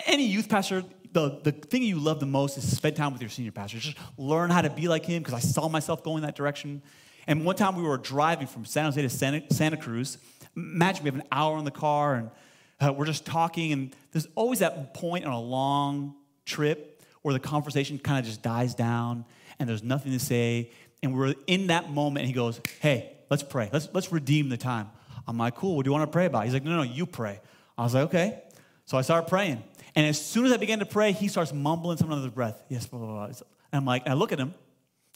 [0.06, 3.32] any youth pastor, the, the thing you love the most is spend time with your
[3.32, 3.80] senior pastor.
[3.80, 6.84] Just learn how to be like him because I saw myself going that direction.
[7.28, 10.18] And one time we were driving from San Jose to Santa, Santa Cruz.
[10.56, 12.32] Imagine we have an hour in the car and
[12.80, 17.40] uh, we're just talking, and there's always that point on a long trip where the
[17.40, 19.26] conversation kind of just dies down
[19.60, 20.72] and there's nothing to say.
[21.02, 23.70] And we're in that moment, and he goes, Hey, let's pray.
[23.74, 24.90] Let's, let's redeem the time.
[25.28, 26.46] I'm like, Cool, what do you want to pray about?
[26.46, 27.40] He's like, No, no, you pray.
[27.78, 28.42] I was like, Okay.
[28.86, 29.64] So I started praying.
[29.96, 32.64] And as soon as I began to pray, he starts mumbling something under his breath.
[32.70, 33.26] Yes, blah, blah, blah.
[33.26, 33.36] And
[33.74, 34.54] I'm like, I look at him,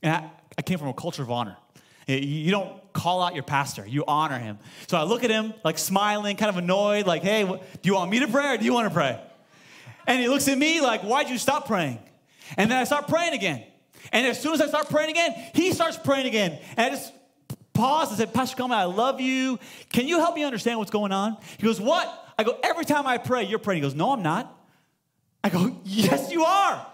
[0.04, 1.56] and I, I came from a culture of honor.
[2.08, 4.60] You don't call out your pastor, you honor him.
[4.88, 8.12] So I look at him, like smiling, kind of annoyed, like, hey, do you want
[8.12, 9.20] me to pray or do you want to pray?
[10.08, 12.00] And he looks at me like, why'd you stop praying?
[12.58, 13.64] And then I start praying again.
[14.12, 16.60] And as soon as I start praying again, he starts praying again.
[16.76, 17.14] And I just
[17.74, 19.60] pause and said, Pastor Coleman, I love you.
[19.90, 21.38] Can you help me understand what's going on?
[21.58, 22.34] He goes, What?
[22.38, 23.82] I go, Every time I pray, you're praying.
[23.82, 24.58] He goes, No, I'm not.
[25.44, 26.86] I go, Yes, you are.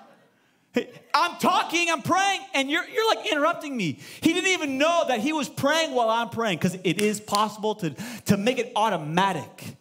[1.13, 3.99] I'm talking, I'm praying, and you're, you're like interrupting me.
[4.21, 7.75] He didn't even know that he was praying while I'm praying because it is possible
[7.75, 9.77] to, to make it automatic.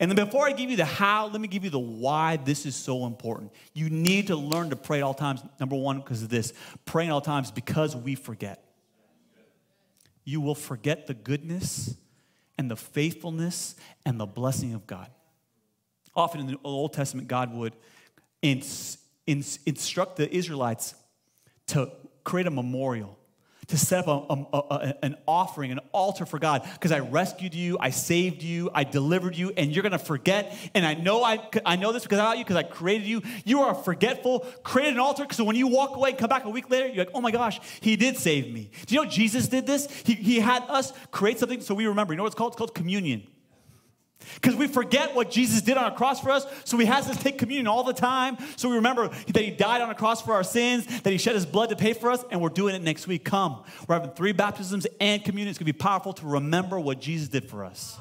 [0.00, 2.64] And then before I give you the how, let me give you the why this
[2.64, 3.52] is so important.
[3.74, 5.42] You need to learn to pray at all times.
[5.60, 6.54] Number one, because of this
[6.86, 8.64] praying at all times because we forget.
[10.24, 11.96] You will forget the goodness
[12.56, 13.74] and the faithfulness
[14.06, 15.10] and the blessing of God.
[16.16, 17.76] Often in the Old Testament, God would
[18.40, 20.94] ins- ins- instruct the Israelites
[21.68, 21.90] to
[22.24, 23.16] create a memorial,
[23.68, 27.54] to set up a, a, a, an offering, an altar for God, because I rescued
[27.54, 30.56] you, I saved you, I delivered you, and you're gonna forget.
[30.74, 33.22] And I know I, I know this because I about you, because I created you.
[33.44, 34.40] You are forgetful.
[34.64, 37.04] Create an altar, so when you walk away and come back a week later, you're
[37.04, 38.70] like, oh my gosh, he did save me.
[38.86, 39.88] Do you know Jesus did this?
[40.04, 42.12] He, he had us create something so we remember.
[42.12, 42.52] You know what it's called?
[42.52, 43.26] It's called communion.
[44.34, 47.20] Because we forget what Jesus did on a cross for us, so he has us
[47.22, 48.36] take communion all the time.
[48.56, 51.34] So we remember that he died on a cross for our sins, that he shed
[51.34, 53.24] his blood to pay for us, and we're doing it next week.
[53.24, 53.62] Come.
[53.88, 55.50] We're having three baptisms and communion.
[55.50, 57.98] It's going to be powerful to remember what Jesus did for us.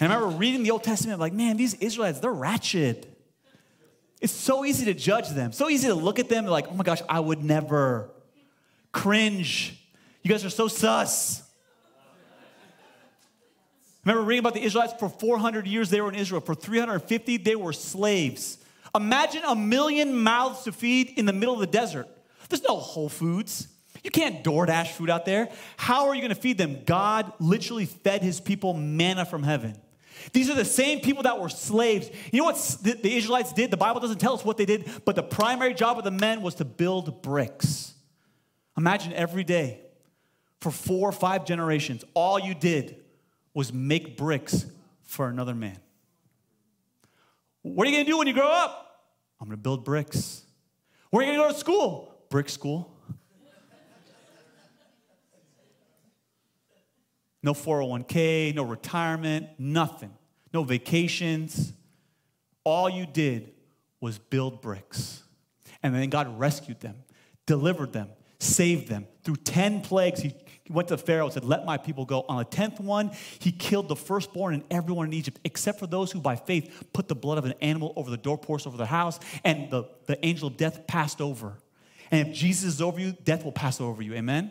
[0.00, 3.08] And I remember reading the Old Testament, I'm like, man, these Israelites, they're ratchet.
[4.20, 6.84] It's so easy to judge them, so easy to look at them like, oh my
[6.84, 8.10] gosh, I would never.
[8.90, 9.78] Cringe.
[10.22, 11.42] You guys are so sus.
[14.04, 16.40] Remember reading about the Israelites for 400 years they were in Israel.
[16.40, 18.58] For 350 they were slaves.
[18.94, 22.08] Imagine a million mouths to feed in the middle of the desert.
[22.48, 23.68] There's no Whole Foods.
[24.02, 25.48] You can't DoorDash food out there.
[25.76, 26.80] How are you going to feed them?
[26.84, 29.76] God literally fed his people manna from heaven.
[30.32, 32.10] These are the same people that were slaves.
[32.32, 33.70] You know what the Israelites did?
[33.70, 36.42] The Bible doesn't tell us what they did, but the primary job of the men
[36.42, 37.94] was to build bricks.
[38.76, 39.80] Imagine every day
[40.60, 43.01] for four or five generations, all you did
[43.54, 44.66] was make bricks
[45.02, 45.78] for another man.
[47.62, 49.10] What are you gonna do when you grow up?
[49.40, 50.42] I'm gonna build bricks.
[51.10, 52.14] Where are you gonna go to school?
[52.30, 52.88] Brick school.
[57.42, 60.12] No 401k, no retirement, nothing.
[60.54, 61.72] No vacations.
[62.64, 63.52] All you did
[64.00, 65.22] was build bricks.
[65.82, 66.96] And then God rescued them,
[67.46, 68.08] delivered them,
[68.42, 69.06] saved them.
[69.24, 70.34] Through 10 plagues, He
[70.68, 72.24] went to Pharaoh and said, Let my people go.
[72.28, 76.10] On the 10th one, he killed the firstborn and everyone in Egypt, except for those
[76.12, 79.20] who by faith put the blood of an animal over the doorpost over their house,
[79.44, 81.58] and the, the angel of death passed over.
[82.10, 84.14] And if Jesus is over you, death will pass over you.
[84.14, 84.50] Amen?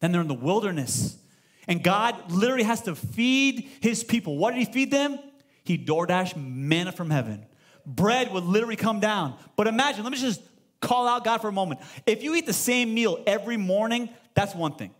[0.00, 1.18] Then they're in the wilderness.
[1.66, 4.38] And God literally has to feed his people.
[4.38, 5.18] What did he feed them?
[5.64, 7.46] He DoorDash manna from heaven.
[7.84, 9.36] Bread would literally come down.
[9.56, 10.40] But imagine, let me just
[10.80, 11.80] call out God for a moment.
[12.06, 14.94] If you eat the same meal every morning, that's one thing.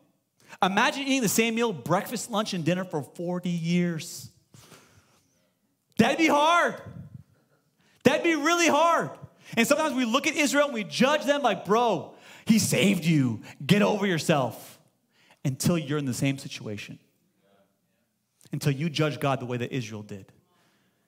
[0.63, 4.31] Imagine eating the same meal, breakfast, lunch, and dinner for 40 years.
[5.99, 6.81] That'd be hard.
[8.05, 9.11] That'd be really hard.
[9.57, 12.15] And sometimes we look at Israel and we judge them like, bro,
[12.47, 13.43] he saved you.
[13.65, 14.79] Get over yourself.
[15.45, 16.99] Until you're in the same situation.
[18.53, 20.33] Until you judge God the way that Israel did.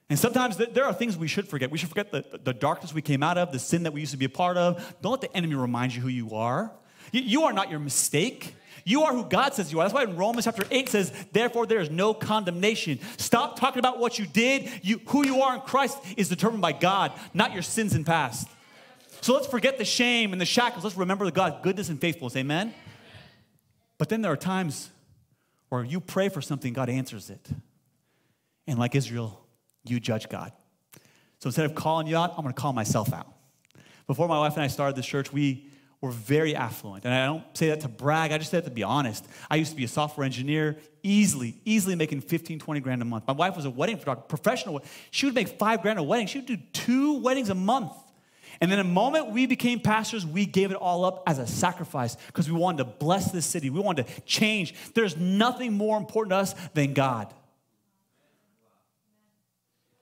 [0.09, 1.69] And sometimes there are things we should forget.
[1.69, 4.11] We should forget the, the darkness we came out of, the sin that we used
[4.11, 4.95] to be a part of.
[5.01, 6.71] Don't let the enemy remind you who you are.
[7.11, 8.55] You are not your mistake.
[8.85, 9.83] You are who God says you are.
[9.83, 12.99] That's why in Romans chapter 8 says, therefore there is no condemnation.
[13.17, 14.71] Stop talking about what you did.
[14.81, 18.47] You, who you are in Christ is determined by God, not your sins in past.
[19.21, 20.83] So let's forget the shame and the shackles.
[20.83, 22.35] Let's remember the God, goodness and faithfulness.
[22.35, 22.73] Amen?
[23.99, 24.89] But then there are times
[25.67, 27.47] where you pray for something, God answers it.
[28.65, 29.45] And like Israel,
[29.85, 30.51] you judge God.
[31.39, 33.27] So instead of calling you out, I'm going to call myself out.
[34.07, 35.69] Before my wife and I started this church, we
[36.01, 37.05] were very affluent.
[37.05, 39.25] And I don't say that to brag, I just say that to be honest.
[39.49, 43.25] I used to be a software engineer, easily, easily making 15, 20 grand a month.
[43.27, 44.81] My wife was a wedding photographer, professional.
[45.11, 46.27] She would make five grand a wedding.
[46.27, 47.91] She would do two weddings a month.
[48.61, 52.15] And then the moment we became pastors, we gave it all up as a sacrifice
[52.27, 53.69] because we wanted to bless this city.
[53.69, 54.73] We wanted to change.
[54.93, 57.33] There's nothing more important to us than God.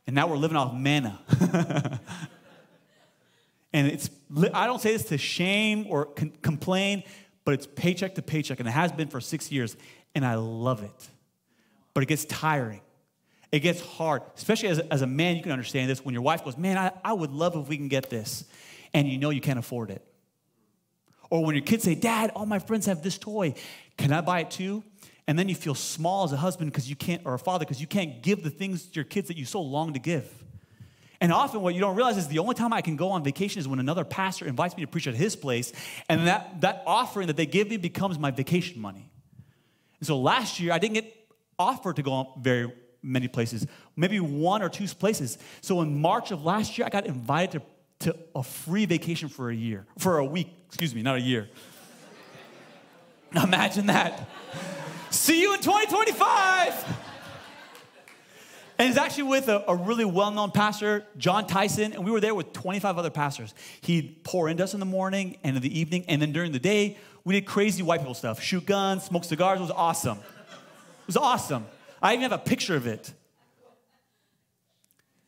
[0.07, 1.19] And now we're living off manna.
[3.73, 4.09] And it's,
[4.53, 6.05] I don't say this to shame or
[6.41, 7.03] complain,
[7.45, 9.75] but it's paycheck to paycheck, and it has been for six years,
[10.15, 11.09] and I love it.
[11.93, 12.81] But it gets tiring.
[13.51, 16.21] It gets hard, especially as a, as a man, you can understand this when your
[16.21, 18.45] wife goes, Man, I, I would love if we can get this,
[18.93, 20.03] and you know you can't afford it.
[21.29, 23.53] Or when your kids say, Dad, all my friends have this toy,
[23.97, 24.83] can I buy it too?
[25.27, 27.81] And then you feel small as a husband because you can't, or a father, because
[27.81, 30.31] you can't give the things to your kids that you so long to give.
[31.19, 33.59] And often, what you don't realize is the only time I can go on vacation
[33.59, 35.73] is when another pastor invites me to preach at his place,
[36.09, 39.09] and that, that offering that they give me becomes my vacation money.
[39.99, 41.13] And so last year, I didn't get
[41.57, 45.37] offered to go on very many places, maybe one or two places.
[45.61, 47.61] So in March of last year, I got invited
[47.99, 51.21] to, to a free vacation for a year, for a week, excuse me, not a
[51.21, 51.49] year.
[53.43, 54.29] Imagine that.
[55.17, 56.86] See you in 2025.
[58.77, 62.21] And it's actually with a, a really well known pastor, Jon Tyson, and we were
[62.21, 63.56] there with 25 other pastors.
[63.82, 66.60] He'd pour into us in the morning and in the evening, and then during the
[66.60, 69.58] day, we did crazy white people stuff shoot guns, smoke cigars.
[69.58, 70.19] It was awesome.
[70.19, 71.65] It was awesome.
[71.99, 73.12] I even have a picture of it.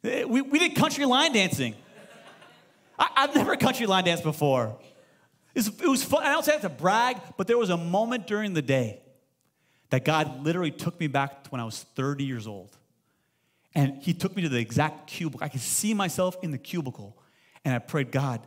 [0.03, 1.73] Eh, we, we did country line dancing.
[2.99, 4.77] I, have never country line danced before.
[5.55, 6.23] It was, it was fun.
[6.23, 9.01] I don't say that to brag, but there was a moment during the day
[9.89, 12.75] that God literally took me back to when I was 30 years old.
[13.75, 15.43] And He took me to the exact cubicle.
[15.43, 17.17] I could see myself in the cubicle.
[17.65, 18.41] And I prayed, God,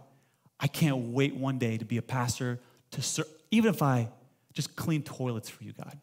[0.59, 2.61] I can't wait one day to be a pastor,
[2.93, 4.09] to serve, even if I
[4.53, 5.99] just clean toilets for you, God.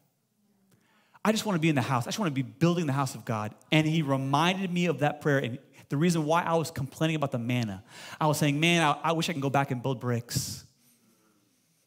[1.23, 2.05] I just want to be in the house.
[2.05, 3.53] I just want to be building the house of God.
[3.71, 5.39] And He reminded me of that prayer.
[5.39, 7.83] And the reason why I was complaining about the manna,
[8.19, 10.63] I was saying, man, I, I wish I could go back and build bricks.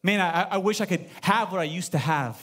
[0.03, 2.39] Man, I, I wish I could have what I used to have.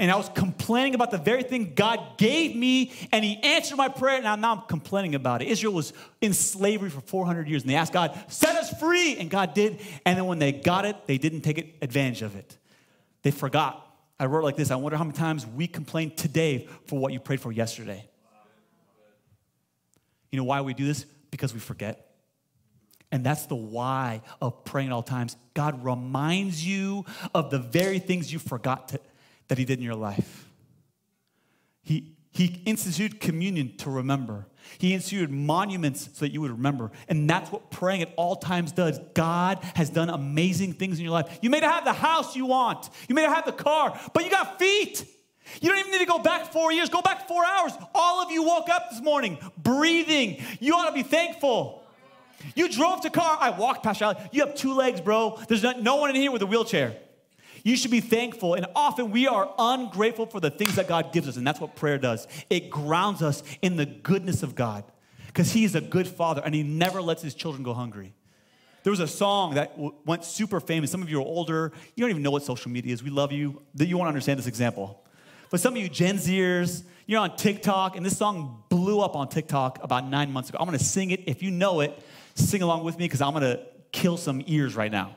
[0.00, 3.88] And I was complaining about the very thing God gave me, and He answered my
[3.88, 5.48] prayer, and now, I'm complaining about it.
[5.48, 9.28] Israel was in slavery for 400 years, and they asked God, set us free, and
[9.28, 9.78] God did.
[10.06, 12.56] And then when they got it, they didn't take advantage of it.
[13.22, 13.86] They forgot.
[14.18, 17.20] I wrote like this I wonder how many times we complain today for what you
[17.20, 18.08] prayed for yesterday.
[20.32, 21.04] You know why we do this?
[21.30, 22.10] Because we forget.
[23.12, 25.36] And that's the why of praying at all times.
[25.52, 29.00] God reminds you of the very things you forgot to,
[29.50, 30.48] that He did in your life.
[31.82, 34.46] He, he instituted communion to remember.
[34.78, 36.92] He instituted monuments so that you would remember.
[37.08, 39.00] And that's what praying at all times does.
[39.12, 41.40] God has done amazing things in your life.
[41.42, 44.24] You may not have the house you want, you may not have the car, but
[44.24, 45.04] you got feet.
[45.60, 47.72] You don't even need to go back four years, go back four hours.
[47.92, 50.40] All of you woke up this morning breathing.
[50.60, 51.82] You ought to be thankful.
[52.54, 53.36] You drove to car.
[53.40, 54.12] I walked past you.
[54.30, 55.40] You have two legs, bro.
[55.48, 56.94] There's no, no one in here with a wheelchair.
[57.62, 58.54] You should be thankful.
[58.54, 61.36] And often we are ungrateful for the things that God gives us.
[61.36, 64.84] And that's what prayer does it grounds us in the goodness of God
[65.26, 68.14] because He is a good father and He never lets His children go hungry.
[68.82, 69.74] There was a song that
[70.06, 70.90] went super famous.
[70.90, 71.72] Some of you are older.
[71.94, 73.02] You don't even know what social media is.
[73.02, 73.60] We love you.
[73.76, 75.02] You won't understand this example.
[75.50, 79.28] But some of you Gen Zers, you're on TikTok, and this song blew up on
[79.28, 80.58] TikTok about nine months ago.
[80.60, 81.24] I'm gonna sing it.
[81.26, 82.00] If you know it,
[82.36, 83.60] sing along with me because I'm gonna
[83.92, 85.16] kill some ears right now.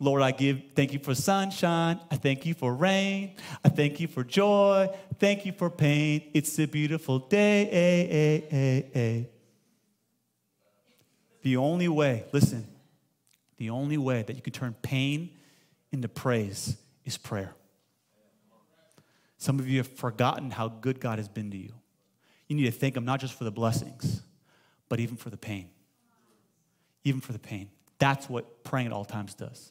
[0.00, 2.00] Lord, I give thank you for sunshine.
[2.10, 3.36] I thank you for rain.
[3.64, 4.88] I thank you for joy.
[5.18, 6.30] Thank you for pain.
[6.34, 9.28] It's a beautiful day.
[11.42, 12.66] The only way, listen,
[13.58, 15.30] the only way that you can turn pain
[15.92, 17.54] into praise is prayer.
[19.36, 21.72] Some of you have forgotten how good God has been to you.
[22.48, 24.22] You need to thank Him not just for the blessings,
[24.88, 25.68] but even for the pain.
[27.04, 27.68] Even for the pain.
[27.98, 29.70] That's what praying at all times does.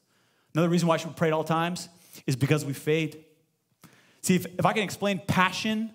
[0.54, 1.90] Another reason why I should pray at all times
[2.28, 3.24] is because we fade.
[4.22, 5.92] See, if, if I can explain passion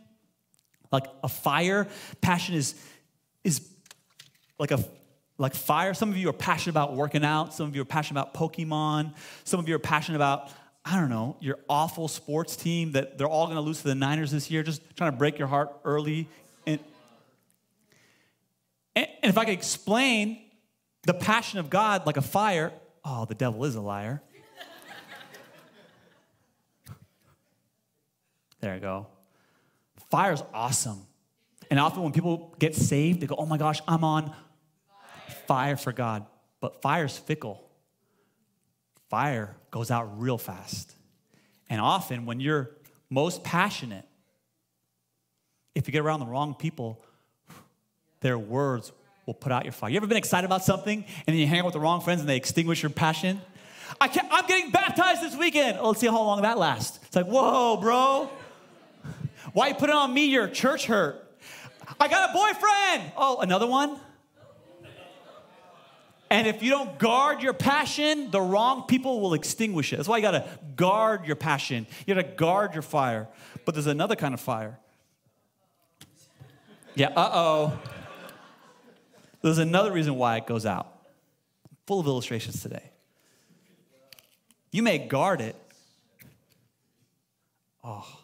[0.91, 1.87] like a fire,
[2.21, 2.75] passion is,
[3.45, 3.67] is
[4.59, 4.85] like a
[5.39, 5.95] like fire.
[5.95, 9.15] Some of you are passionate about working out, some of you are passionate about Pokemon,
[9.45, 10.51] some of you are passionate about,
[10.85, 14.33] I don't know, your awful sports team that they're all gonna lose to the Niners
[14.33, 16.29] this year, just trying to break your heart early.
[16.67, 16.81] And,
[18.97, 20.41] and, and if I could explain
[21.05, 22.73] the passion of God like a fire,
[23.05, 24.21] oh, the devil is a liar.
[28.61, 29.07] There you go.
[30.11, 31.07] Fire's awesome.
[31.71, 34.35] And often when people get saved, they go, oh my gosh, I'm on
[35.47, 36.27] fire for God.
[36.61, 37.63] But fire's fickle.
[39.09, 40.95] Fire goes out real fast.
[41.71, 42.71] And often when you're
[43.11, 44.05] most passionate,
[45.75, 47.03] if you get around the wrong people,
[48.21, 48.93] their words
[49.27, 49.91] will put out your fire.
[49.91, 52.21] You ever been excited about something and then you hang out with the wrong friends
[52.21, 53.41] and they extinguish your passion?
[54.01, 55.79] I am getting baptized this weekend.
[55.81, 56.99] Oh, let's see how long that lasts.
[57.07, 58.31] It's like, whoa, bro.
[59.53, 60.27] Why you put it on me?
[60.27, 61.25] Your church hurt.
[62.01, 63.13] I got a boyfriend.
[63.17, 63.99] Oh, another one?
[66.31, 69.97] And if you don't guard your passion, the wrong people will extinguish it.
[69.97, 71.87] That's why you gotta guard your passion.
[72.07, 73.29] You gotta guard your fire.
[73.65, 74.79] But there's another kind of fire.
[76.95, 77.79] Yeah, uh oh.
[79.41, 80.93] There's another reason why it goes out.
[81.87, 82.91] Full of illustrations today.
[84.71, 85.57] You may guard it.
[87.83, 88.18] Oh.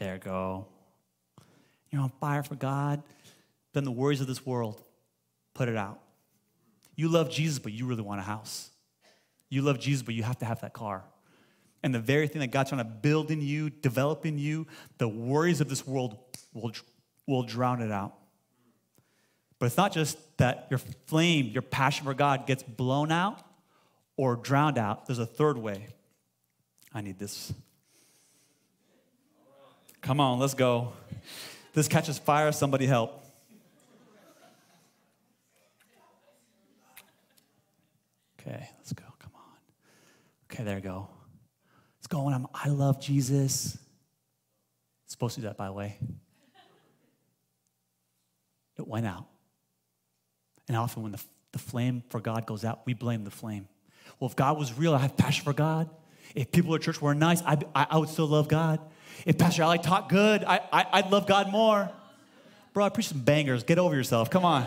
[0.00, 0.66] There go.
[1.90, 3.02] You're on fire for God.
[3.74, 4.82] Then the worries of this world,
[5.54, 6.00] put it out.
[6.96, 8.70] You love Jesus, but you really want a house.
[9.50, 11.04] You love Jesus, but you have to have that car.
[11.82, 14.66] And the very thing that God's trying to build in you, develop in you,
[14.98, 16.16] the worries of this world
[16.54, 16.72] will,
[17.26, 18.14] will drown it out.
[19.58, 23.42] But it's not just that your flame, your passion for God gets blown out
[24.16, 25.06] or drowned out.
[25.06, 25.88] There's a third way.
[26.94, 27.52] I need this.
[30.00, 30.92] Come on, let's go.
[31.74, 33.24] This catches fire, somebody help.
[38.40, 39.04] Okay, let's go.
[39.18, 40.50] Come on.
[40.50, 41.08] Okay, there you go.
[41.98, 42.34] It's going.
[42.34, 43.76] I'm, I love Jesus.
[45.04, 45.98] It's supposed to do that, by the way.
[48.78, 49.26] It went out.
[50.68, 51.22] And often when the,
[51.52, 53.68] the flame for God goes out, we blame the flame.
[54.18, 55.90] Well, if God was real, I have passion for God.
[56.34, 58.80] If people at church were nice, I, I, I would still love God.
[59.26, 61.90] If Pastor Ali taught good, I, I, I'd love God more.
[62.72, 63.62] Bro, I preach some bangers.
[63.64, 64.30] Get over yourself.
[64.30, 64.66] Come on.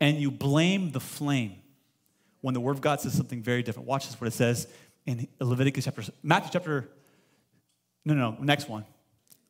[0.00, 1.56] and you blame the flame
[2.40, 3.88] when the Word of God says something very different.
[3.88, 4.66] Watch this, what it says
[5.06, 6.88] in Leviticus chapter, Matthew chapter,
[8.04, 8.84] no, no, next one.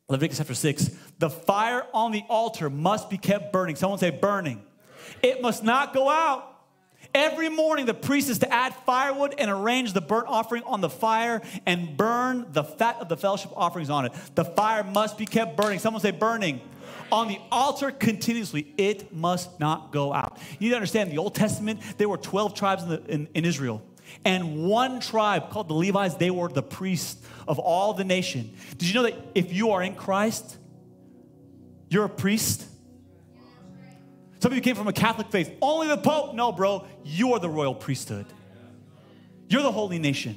[0.09, 0.91] Leviticus chapter 6.
[1.19, 3.77] The fire on the altar must be kept burning.
[3.77, 4.63] Someone say burning.
[5.23, 6.54] It must not go out.
[7.15, 10.91] Every morning, the priest is to add firewood and arrange the burnt offering on the
[10.91, 14.13] fire and burn the fat of the fellowship offerings on it.
[14.35, 15.79] The fire must be kept burning.
[15.79, 16.61] Someone say burning.
[17.13, 20.39] On the altar continuously, it must not go out.
[20.59, 23.45] You need to understand the Old Testament, there were 12 tribes in, the, in, in
[23.45, 23.83] Israel.
[24.25, 28.55] And one tribe called the Levites, they were the priests of all the nation.
[28.79, 30.57] Did you know that if you are in Christ,
[31.89, 32.67] you're a priest?
[34.45, 35.51] Some of you came from a Catholic faith.
[35.63, 36.35] Only the Pope?
[36.35, 36.85] No, bro.
[37.03, 38.27] You are the royal priesthood.
[39.49, 40.37] You're the holy nation.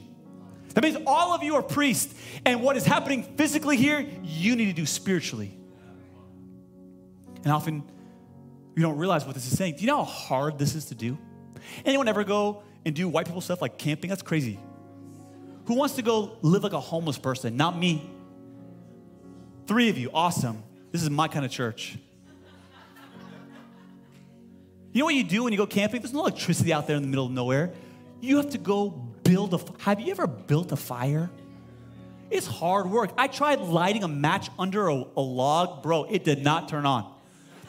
[0.75, 2.15] That means all of you are priests.
[2.45, 5.51] And what is happening physically here, you need to do spiritually.
[7.43, 7.83] And often
[8.77, 9.75] you don't realize what this is saying.
[9.75, 11.17] Do you know how hard this is to do?
[11.83, 14.07] Anyone ever go and do white people stuff like camping?
[14.09, 14.57] That's crazy.
[15.65, 17.57] Who wants to go live like a homeless person?
[17.57, 18.09] Not me.
[19.65, 20.63] Three of you, awesome.
[20.93, 21.97] This is my kind of church.
[24.97, 26.01] You know what you do when you go camping?
[26.01, 27.71] There's no electricity out there in the middle of nowhere.
[28.19, 29.59] You have to go build a.
[29.83, 31.29] Have you ever built a fire?
[32.31, 33.11] It's hard work.
[33.15, 36.05] I tried lighting a match under a, a log, bro.
[36.05, 37.13] It did not turn on.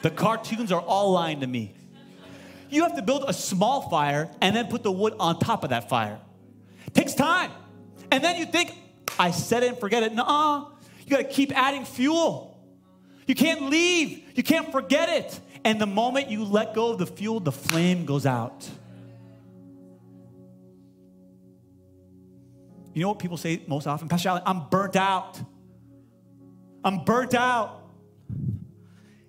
[0.01, 1.75] The cartoons are all lying to me.
[2.71, 5.69] You have to build a small fire and then put the wood on top of
[5.69, 6.19] that fire.
[6.87, 7.51] It takes time.
[8.09, 8.73] And then you think,
[9.19, 10.15] I said it and forget it.
[10.15, 10.61] Nuh-uh.
[11.05, 12.59] You gotta keep adding fuel.
[13.27, 14.35] You can't leave.
[14.35, 15.39] You can't forget it.
[15.65, 18.67] And the moment you let go of the fuel, the flame goes out.
[22.93, 24.07] You know what people say most often?
[24.07, 25.39] Pastor Ali, I'm burnt out.
[26.83, 27.81] I'm burnt out.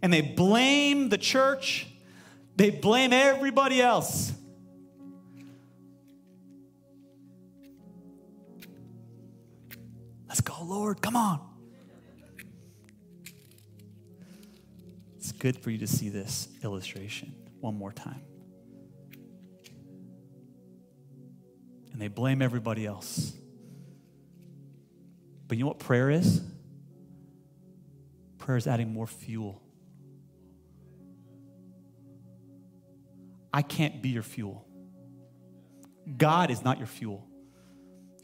[0.03, 1.87] And they blame the church,
[2.57, 4.33] they blame everybody else.
[10.29, 11.03] Let's go, Lord.
[11.03, 11.50] Come on.
[15.31, 18.21] It's good for you to see this illustration one more time.
[21.93, 23.33] And they blame everybody else.
[25.47, 26.43] But you know what prayer is?
[28.39, 29.63] Prayer is adding more fuel.
[33.55, 34.67] I can't be your fuel.
[36.17, 37.25] God is not your fuel.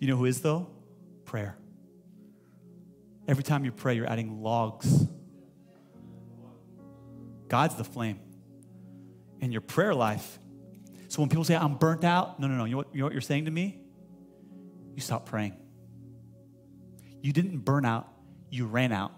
[0.00, 0.66] You know who is, though?
[1.24, 1.56] Prayer.
[3.28, 5.06] Every time you pray, you're adding logs
[7.48, 8.20] God's the flame.
[9.40, 10.38] in your prayer life.
[11.08, 12.64] So when people say, I'm burnt out, no, no, no.
[12.64, 13.78] You know what, you know what you're saying to me?
[14.94, 15.54] You stop praying.
[17.22, 18.08] You didn't burn out,
[18.50, 19.12] you ran out.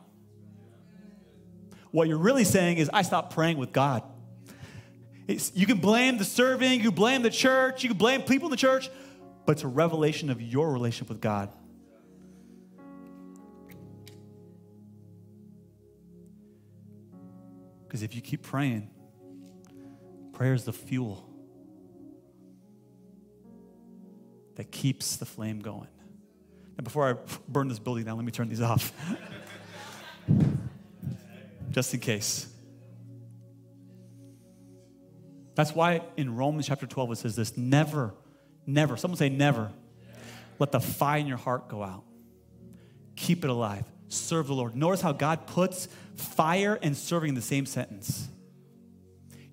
[1.91, 4.03] What you're really saying is, I stopped praying with God.
[5.27, 8.51] It's, you can blame the serving, you blame the church, you can blame people in
[8.51, 8.91] the church,
[9.47, 11.51] but it's a revelation of your relationship with God.
[17.89, 18.91] Because if you keep praying,
[20.35, 21.27] prayer is the fuel
[24.57, 25.89] that keeps the flame going.
[26.77, 27.15] And before I
[27.49, 28.93] burn this building down, let me turn these off.
[31.71, 32.47] Just in case.
[35.55, 38.13] That's why in Romans chapter 12 it says this never,
[38.67, 39.73] never, someone say never,
[40.59, 42.05] let the fire in your heart go out.
[43.17, 44.77] Keep it alive serve the Lord.
[44.77, 48.29] Notice how God puts fire and serving in the same sentence.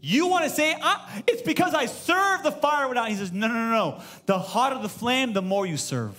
[0.01, 3.09] You want to say, ah, it's because I serve the fire without.
[3.09, 4.03] He says, no, no, no, no.
[4.27, 6.15] The hotter the flame, the more you serve.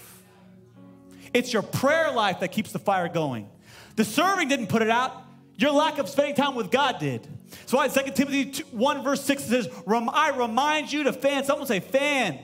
[1.32, 3.48] It's your prayer life that keeps the fire going.
[3.94, 5.22] The serving didn't put it out.
[5.56, 7.26] Your lack of spending time with God did.
[7.66, 11.44] So in 2 Timothy 1 verse 6 says, I remind you to fan.
[11.44, 12.38] Someone say fan.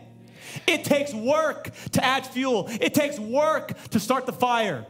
[0.67, 2.69] It takes work to add fuel.
[2.69, 4.87] It takes work to start the fire.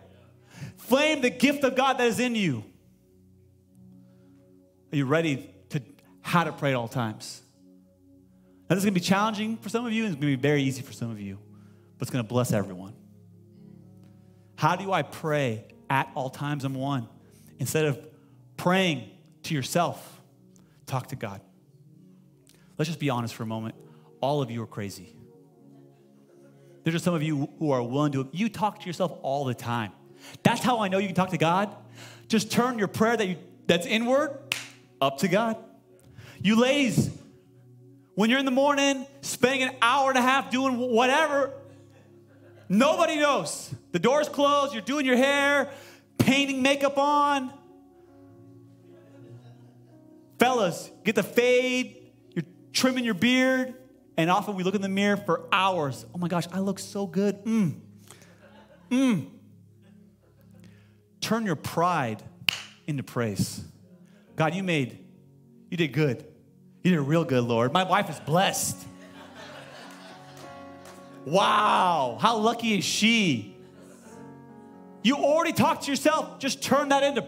[0.92, 2.62] Flame the gift of God that is in you.
[4.92, 5.80] Are you ready to
[6.20, 7.40] how to pray at all times?
[8.68, 10.36] Now, this is going to be challenging for some of you, and it's going to
[10.36, 11.38] be very easy for some of you,
[11.96, 12.92] but it's going to bless everyone.
[14.56, 16.62] How do I pray at all times?
[16.62, 17.08] Number one,
[17.58, 17.98] instead of
[18.58, 19.08] praying
[19.44, 20.20] to yourself,
[20.84, 21.40] talk to God.
[22.76, 23.76] Let's just be honest for a moment.
[24.20, 25.16] All of you are crazy.
[26.84, 29.54] There's just some of you who are willing to, you talk to yourself all the
[29.54, 29.92] time.
[30.42, 31.74] That's how I know you can talk to God.
[32.28, 34.38] Just turn your prayer that you that's inward,
[35.00, 35.56] up to God.
[36.40, 37.10] You ladies,
[38.14, 41.52] when you're in the morning spending an hour and a half doing whatever,
[42.68, 43.72] nobody knows.
[43.92, 45.70] The door's closed, you're doing your hair,
[46.18, 47.52] painting makeup on.
[50.38, 53.74] Fellas, get the fade, you're trimming your beard,
[54.16, 56.04] and often we look in the mirror for hours.
[56.14, 57.44] Oh my gosh, I look so good.
[57.44, 57.78] Mmm.
[58.90, 59.28] Mmm.
[61.22, 62.22] Turn your pride
[62.86, 63.64] into praise.
[64.36, 64.98] God, you made,
[65.70, 66.26] you did good.
[66.82, 67.72] You did real good, Lord.
[67.72, 68.76] My wife is blessed.
[71.24, 73.56] Wow, how lucky is she?
[75.04, 76.40] You already talked to yourself.
[76.40, 77.24] Just turn that into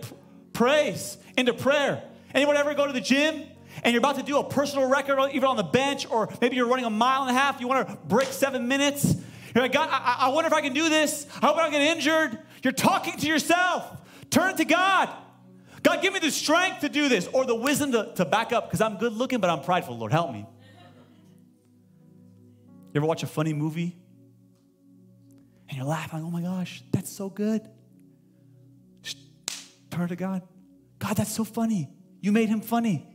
[0.53, 2.03] praise, into prayer.
[2.35, 3.45] Anyone ever go to the gym
[3.85, 6.67] and you're about to do a personal record, even on the bench, or maybe you're
[6.67, 9.15] running a mile and a half, you want to break seven minutes?
[9.55, 11.29] You're like, God, I, I wonder if I can do this.
[11.41, 12.39] I hope I don't get injured.
[12.65, 13.85] You're talking to yourself.
[14.31, 15.11] Turn to God.
[15.83, 18.67] God, give me the strength to do this or the wisdom to, to back up
[18.67, 19.99] because I'm good looking, but I'm prideful.
[19.99, 20.47] Lord, help me.
[22.95, 23.95] You ever watch a funny movie
[25.69, 27.69] and you're laughing, oh my gosh, that's so good?
[29.03, 29.19] Just
[29.91, 30.41] turn to God.
[30.99, 31.91] God, that's so funny.
[32.23, 33.07] You made him funny.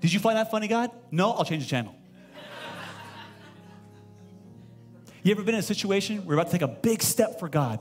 [0.00, 0.90] Did you find that funny, God?
[1.10, 1.94] No, I'll change the channel.
[5.22, 7.48] you ever been in a situation where you're about to take a big step for
[7.48, 7.80] God?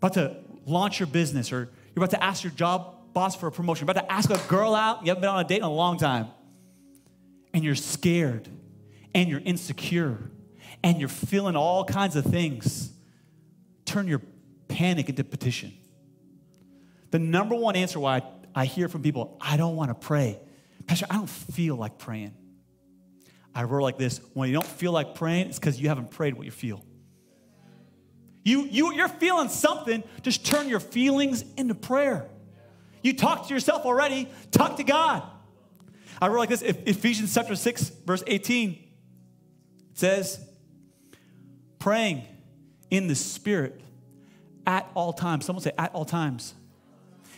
[0.00, 3.52] About to launch your business or you're about to ask your job boss for a
[3.52, 3.86] promotion.
[3.86, 5.02] You're about to ask a girl out.
[5.02, 6.28] You haven't been on a date in a long time.
[7.52, 8.48] And you're scared
[9.14, 10.30] and you're insecure
[10.82, 12.90] and you're feeling all kinds of things.
[13.84, 14.22] Turn your
[14.68, 15.74] panic into petition.
[17.10, 18.22] The number one answer why
[18.54, 20.38] I hear from people, I don't want to pray.
[20.86, 22.34] Pastor, I don't feel like praying.
[23.54, 26.34] I wrote like this when you don't feel like praying, it's because you haven't prayed
[26.34, 26.84] what you feel.
[28.42, 32.28] You, you, you're feeling something, just turn your feelings into prayer.
[33.02, 35.22] You talk to yourself already, talk to God.
[36.20, 38.70] I wrote like this Ephesians chapter 6, verse 18.
[38.72, 38.78] It
[39.98, 40.38] says,
[41.78, 42.24] praying
[42.90, 43.80] in the Spirit
[44.66, 45.46] at all times.
[45.46, 46.54] Someone say, at all times.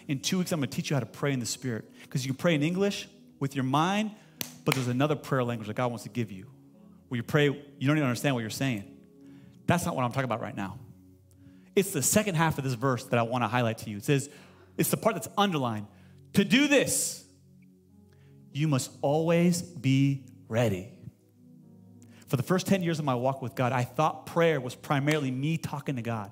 [0.08, 1.90] In two weeks, I'm going to teach you how to pray in the Spirit.
[2.02, 4.12] Because you can pray in English with your mind,
[4.64, 6.46] but there's another prayer language that God wants to give you
[7.12, 8.84] where you pray, you don't even understand what you're saying.
[9.66, 10.78] That's not what I'm talking about right now.
[11.74, 13.98] It's the second half of this verse that I want to highlight to you.
[13.98, 14.28] It says,
[14.76, 15.86] it's the part that's underlined.
[16.34, 17.24] To do this,
[18.52, 20.88] you must always be ready.
[22.26, 25.30] For the first 10 years of my walk with God, I thought prayer was primarily
[25.30, 26.30] me talking to God.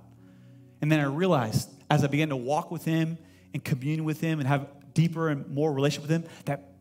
[0.80, 3.18] And then I realized as I began to walk with Him
[3.52, 6.72] and commune with Him and have deeper and more relationship with Him, that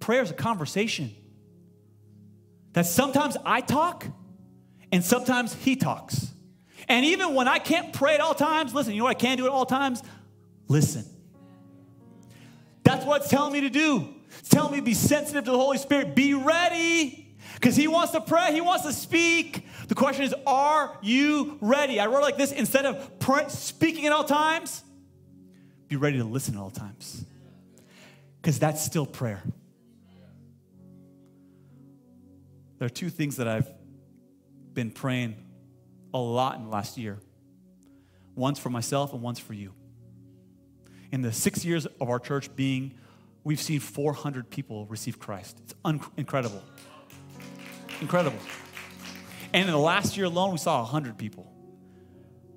[0.00, 1.14] prayer is a conversation.
[2.72, 4.06] That sometimes I talk
[4.90, 6.32] and sometimes He talks.
[6.88, 9.36] And even when I can't pray at all times, listen, you know what I can
[9.36, 10.02] do at all times?
[10.68, 11.04] Listen.
[12.84, 14.08] That's what it's telling me to do.
[14.38, 16.14] It's telling me to be sensitive to the Holy Spirit.
[16.14, 17.26] Be ready.
[17.54, 19.66] Because he wants to pray, he wants to speak.
[19.88, 21.98] The question is, are you ready?
[21.98, 24.82] I wrote like this instead of pray, speaking at all times,
[25.88, 27.24] be ready to listen at all times.
[28.40, 29.42] Because that's still prayer.
[32.78, 33.68] There are two things that I've
[34.74, 35.36] been praying
[36.16, 37.18] a lot in the last year.
[38.34, 39.72] Once for myself and once for you.
[41.12, 42.94] In the six years of our church being,
[43.44, 45.58] we've seen 400 people receive Christ.
[45.64, 46.62] It's un- incredible.
[48.00, 48.38] Incredible.
[49.52, 51.50] And in the last year alone, we saw 100 people.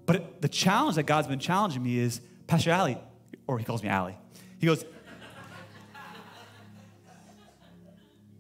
[0.06, 2.98] But it, the challenge that God's been challenging me is Pastor Ali,
[3.48, 4.18] or he calls me Ali.
[4.58, 4.84] He goes,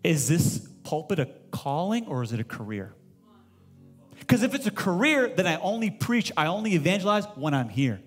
[0.03, 2.93] Is this pulpit a calling or is it a career?
[4.29, 7.99] Because if it's a career, then I only preach, I only evangelize when I'm here.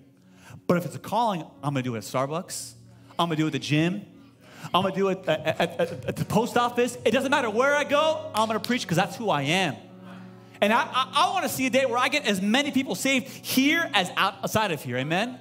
[0.67, 2.75] But if it's a calling, I'm gonna do it at Starbucks,
[3.19, 4.05] I'm gonna do it at the gym,
[4.73, 6.97] I'm gonna do it at, at, at, at the post office.
[7.03, 9.75] It doesn't matter where I go, I'm gonna preach because that's who I am.
[10.61, 13.27] And I, I, I wanna see a day where I get as many people saved
[13.27, 15.37] here as outside of here, amen?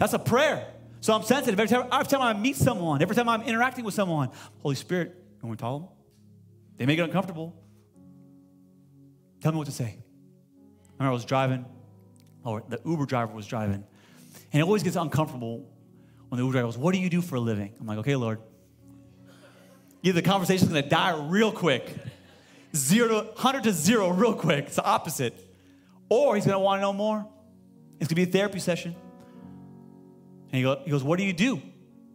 [0.00, 0.66] That's a prayer.
[1.00, 1.60] So I'm sensitive.
[1.60, 4.30] Every time, every time I meet someone, every time I'm interacting with someone,
[4.62, 5.88] Holy Spirit, want me tell them?
[6.76, 7.54] They make it uncomfortable.
[9.40, 9.84] Tell me what to say.
[9.84, 11.64] I remember I was driving,
[12.44, 13.84] or the Uber driver was driving,
[14.52, 15.66] and it always gets uncomfortable
[16.28, 17.72] when the Uber driver goes, What do you do for a living?
[17.80, 18.40] I'm like, Okay, Lord.
[20.02, 21.94] Either the conversation's gonna die real quick,
[22.74, 24.66] zero to 100 to zero real quick.
[24.66, 25.34] It's the opposite.
[26.08, 27.26] Or he's gonna wanna know more.
[27.98, 28.94] It's gonna be a therapy session.
[30.52, 31.60] And he, go, he goes, What do you do?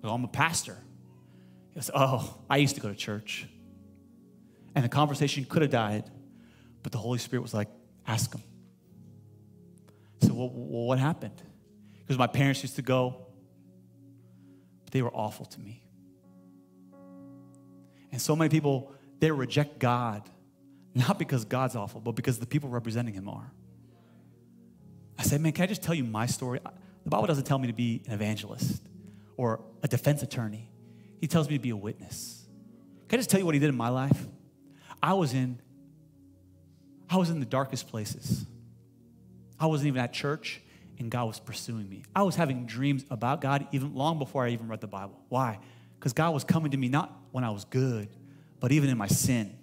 [0.03, 0.77] I I'm a pastor.
[1.69, 3.47] He goes, Oh, I used to go to church.
[4.75, 6.09] And the conversation could have died
[6.85, 7.67] but the Holy Spirit was like,
[8.05, 8.43] ask him.
[10.21, 11.41] So, well, what happened?
[11.97, 13.25] Because my parents used to go.
[14.83, 15.81] but they were awful to me.
[18.11, 20.29] And so many people, they reject God,
[20.93, 23.51] not because God's awful, but because the people representing him are.
[25.17, 26.59] I said, man, can I just tell you my story?
[27.03, 28.87] The Bible doesn't tell me to be an evangelist
[29.37, 30.69] or a defense attorney.
[31.19, 32.45] He tells me to be a witness.
[33.07, 34.27] Can I just tell you what he did in my life?
[35.01, 35.61] I was in
[37.09, 38.45] I was in the darkest places.
[39.59, 40.61] I wasn't even at church
[40.97, 42.03] and God was pursuing me.
[42.15, 45.19] I was having dreams about God even long before I even read the Bible.
[45.29, 45.59] Why?
[45.99, 48.09] Because God was coming to me not when I was good,
[48.59, 49.57] but even in my sin.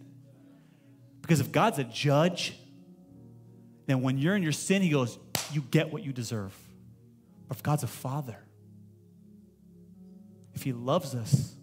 [1.21, 2.55] Because if God's a judge,
[3.87, 5.19] then when you're in your sin, He goes,
[5.53, 6.57] You get what you deserve.
[7.49, 8.37] But if God's a father,
[10.55, 11.55] if He loves us,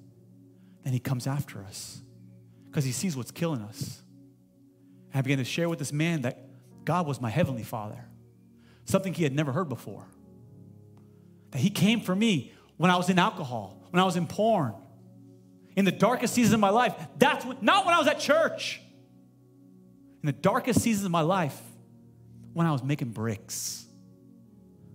[0.84, 2.02] then He comes after us
[2.68, 4.02] because He sees what's killing us.
[5.12, 6.46] And I began to share with this man that
[6.86, 8.06] God was my heavenly father,
[8.86, 10.06] something he had never heard before.
[11.52, 14.74] That He came for me when I was in alcohol, when I was in porn,
[15.76, 16.94] in the darkest season of my life.
[17.18, 18.82] That's what, not when I was at church.
[20.22, 21.60] In the darkest seasons of my life,
[22.54, 23.86] when I was making bricks,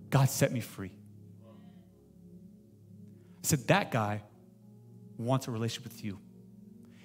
[0.09, 0.91] God set me free.
[3.43, 4.21] I said, That guy
[5.17, 6.19] wants a relationship with you.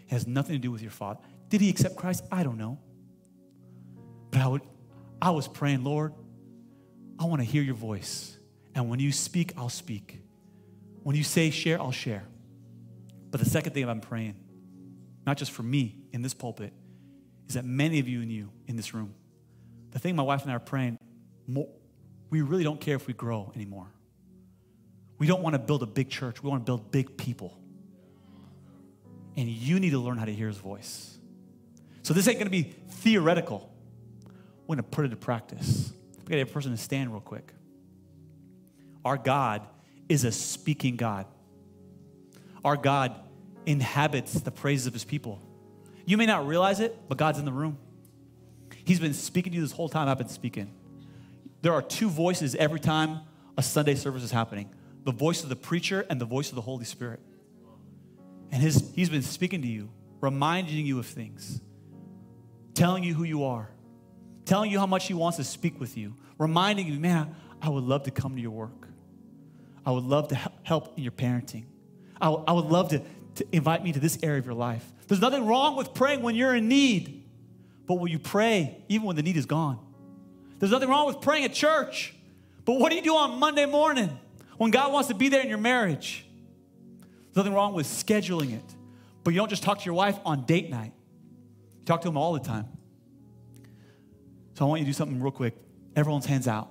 [0.06, 1.20] It has nothing to do with your father.
[1.48, 2.24] Did he accept Christ?
[2.30, 2.78] I don't know.
[4.30, 4.62] But I, would,
[5.20, 6.14] I was praying, Lord,
[7.18, 8.38] I want to hear your voice.
[8.74, 10.22] And when you speak, I'll speak.
[11.02, 12.24] When you say share, I'll share.
[13.30, 14.36] But the second thing I'm praying,
[15.26, 16.72] not just for me in this pulpit,
[17.48, 19.14] is that many of you and you in this room,
[19.90, 20.98] the thing my wife and I are praying,
[22.30, 23.88] we really don't care if we grow anymore.
[25.18, 26.42] We don't want to build a big church.
[26.42, 27.56] We want to build big people.
[29.36, 31.18] And you need to learn how to hear his voice.
[32.02, 33.69] So this ain't going to be theoretical.
[34.70, 35.92] We're going to put it to practice.
[36.18, 37.52] We got to a person to stand real quick.
[39.04, 39.66] Our God
[40.08, 41.26] is a speaking God.
[42.64, 43.16] Our God
[43.66, 45.42] inhabits the praises of his people.
[46.06, 47.78] You may not realize it, but God's in the room.
[48.84, 50.72] He's been speaking to you this whole time I've been speaking.
[51.62, 53.22] There are two voices every time
[53.58, 56.62] a Sunday service is happening the voice of the preacher and the voice of the
[56.62, 57.18] Holy Spirit.
[58.52, 59.90] And his, he's been speaking to you,
[60.20, 61.60] reminding you of things,
[62.74, 63.72] telling you who you are,
[64.50, 67.84] telling you how much he wants to speak with you, reminding you, man, I would
[67.84, 68.88] love to come to your work.
[69.86, 71.64] I would love to help in your parenting.
[72.20, 73.00] I, w- I would love to,
[73.36, 74.84] to invite me to this area of your life.
[75.08, 77.24] There's nothing wrong with praying when you're in need,
[77.86, 79.78] but will you pray even when the need is gone?
[80.58, 82.14] There's nothing wrong with praying at church,
[82.66, 84.18] but what do you do on Monday morning?
[84.60, 86.22] when God wants to be there in your marriage.
[86.98, 88.74] There's nothing wrong with scheduling it,
[89.24, 90.92] but you don't just talk to your wife on date night.
[91.78, 92.66] You talk to him all the time.
[94.60, 95.56] So I want you to do something real quick.
[95.96, 96.68] Everyone's hands out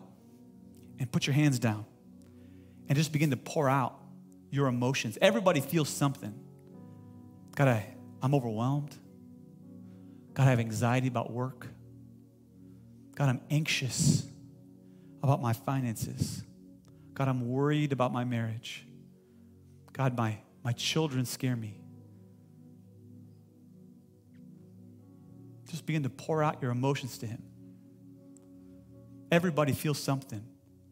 [0.99, 1.87] and put your hands down
[2.87, 3.99] and just begin to pour out
[4.51, 5.17] your emotions.
[5.19, 6.39] Everybody feels something.
[7.55, 8.95] God, I, I'm overwhelmed.
[10.35, 11.65] God, I have anxiety about work.
[13.15, 14.23] God, I'm anxious
[15.23, 16.43] about my finances.
[17.15, 18.85] God, I'm worried about my marriage.
[19.93, 21.81] God, my, my children scare me.
[25.71, 27.49] Just begin to pour out your emotions to Him.
[29.32, 30.43] Everybody feels something.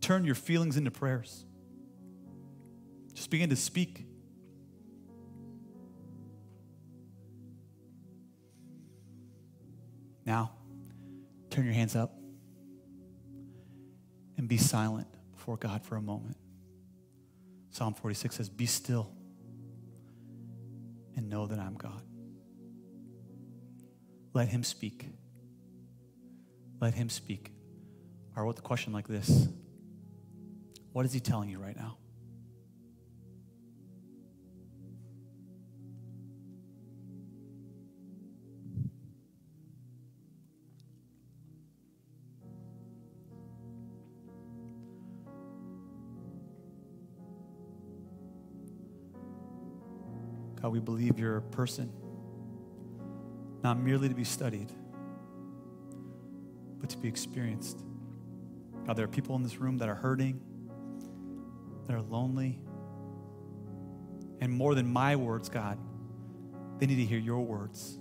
[0.01, 1.43] Turn your feelings into prayers.
[3.13, 4.05] Just begin to speak.
[10.25, 10.51] Now,
[11.49, 12.13] turn your hands up
[14.37, 16.37] and be silent before God for a moment.
[17.71, 19.11] Psalm 46 says, Be still
[21.15, 22.01] and know that I'm God.
[24.33, 25.07] Let Him speak.
[26.79, 27.51] Let Him speak.
[28.37, 29.47] I wrote the question like this
[30.93, 31.97] What is He telling you right now?
[50.61, 51.91] God, we believe you're a person,
[53.63, 54.71] not merely to be studied,
[56.79, 57.83] but to be experienced.
[58.87, 60.39] God, there are people in this room that are hurting,
[61.87, 62.57] that are lonely.
[64.39, 65.77] And more than my words, God,
[66.79, 67.99] they need to hear your words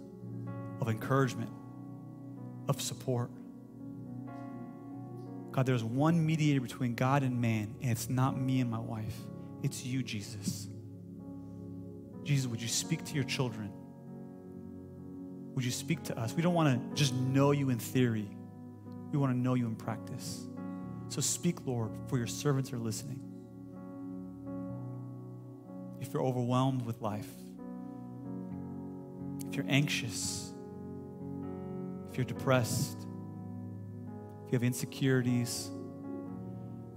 [0.80, 1.50] of encouragement,
[2.68, 3.30] of support.
[5.50, 9.16] God, there's one mediator between God and man, and it's not me and my wife.
[9.64, 10.68] It's you, Jesus.
[12.22, 13.72] Jesus, would you speak to your children?
[15.56, 16.34] Would you speak to us?
[16.34, 18.28] We don't want to just know you in theory,
[19.10, 20.46] we want to know you in practice.
[21.08, 23.20] So speak, Lord, for your servants are listening.
[26.06, 27.28] if you're overwhelmed with life,
[29.48, 30.52] if you're anxious,
[32.10, 32.98] if you're depressed,
[34.44, 35.70] if you have insecurities,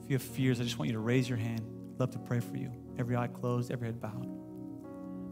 [0.03, 1.61] if you have fears, I just want you to raise your hand.
[1.93, 2.71] I'd love to pray for you.
[2.97, 4.29] Every eye closed, every head bowed.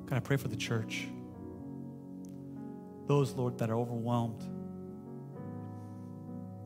[0.07, 1.07] God, I pray for the church.
[3.07, 4.41] Those, Lord, that are overwhelmed.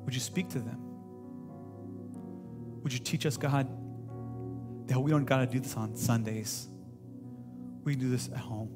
[0.05, 0.90] Would you speak to them?
[2.83, 3.67] Would you teach us, God,
[4.87, 6.67] that we don't got to do this on Sundays?
[7.83, 8.69] We can do this at home,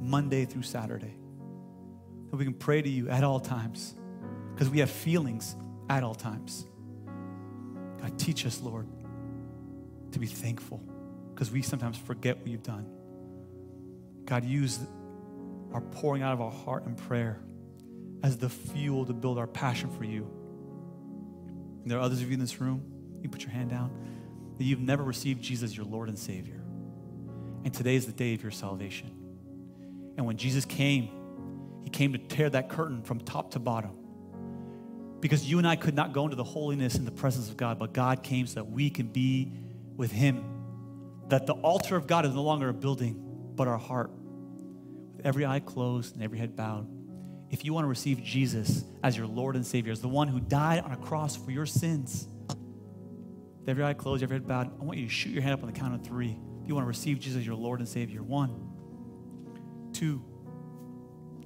[0.00, 1.14] Monday through Saturday.
[2.30, 3.94] That we can pray to you at all times
[4.52, 5.56] because we have feelings
[5.88, 6.66] at all times.
[8.00, 8.86] God, teach us, Lord,
[10.12, 10.82] to be thankful
[11.34, 12.86] because we sometimes forget what you've done.
[14.26, 14.78] God, use
[15.72, 17.40] our pouring out of our heart in prayer
[18.22, 20.28] as the fuel to build our passion for you.
[21.82, 22.82] And there are others of you in this room,
[23.22, 23.90] you put your hand down,
[24.58, 26.60] that you've never received Jesus your Lord and Savior.
[27.64, 29.10] And today is the day of your salvation.
[30.16, 31.10] And when Jesus came,
[31.82, 33.92] he came to tear that curtain from top to bottom.
[35.20, 37.78] Because you and I could not go into the holiness in the presence of God,
[37.78, 39.52] but God came so that we can be
[39.96, 40.44] with Him.
[41.28, 43.20] That the altar of God is no longer a building,
[43.54, 44.10] but our heart.
[45.16, 46.88] With every eye closed and every head bowed.
[47.50, 50.40] If you want to receive Jesus as your Lord and Savior, as the one who
[50.40, 52.28] died on a cross for your sins,
[53.68, 55.60] with every eye closed, every head bowed, I want you to shoot your hand up
[55.62, 56.38] on the count of three.
[56.62, 58.66] If you want to receive Jesus as your Lord and Savior, one,
[59.92, 60.24] two,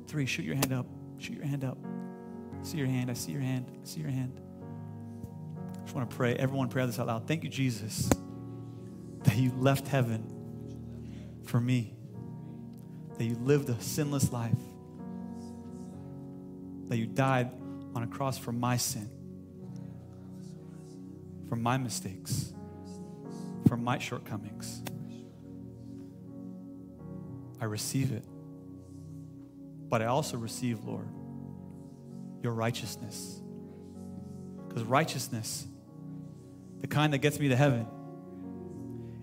[0.06, 0.24] three.
[0.24, 0.86] Shoot your hand up.
[1.18, 1.78] Shoot your hand up.
[1.82, 3.10] I see your hand.
[3.10, 3.66] I see your hand.
[3.68, 4.40] I see your hand.
[5.74, 6.36] I just want to pray.
[6.36, 7.26] Everyone, pray this out loud.
[7.26, 8.08] Thank you, Jesus,
[9.24, 11.96] that you left heaven for me,
[13.18, 14.54] that you lived a sinless life,
[16.86, 17.50] that you died
[17.96, 19.10] on a cross for my sin,
[21.52, 22.54] for my mistakes,
[23.68, 24.82] from my shortcomings.
[27.60, 28.24] I receive it.
[29.90, 31.06] But I also receive, Lord,
[32.42, 33.42] your righteousness.
[34.66, 35.66] Because righteousness,
[36.80, 37.86] the kind that gets me to heaven,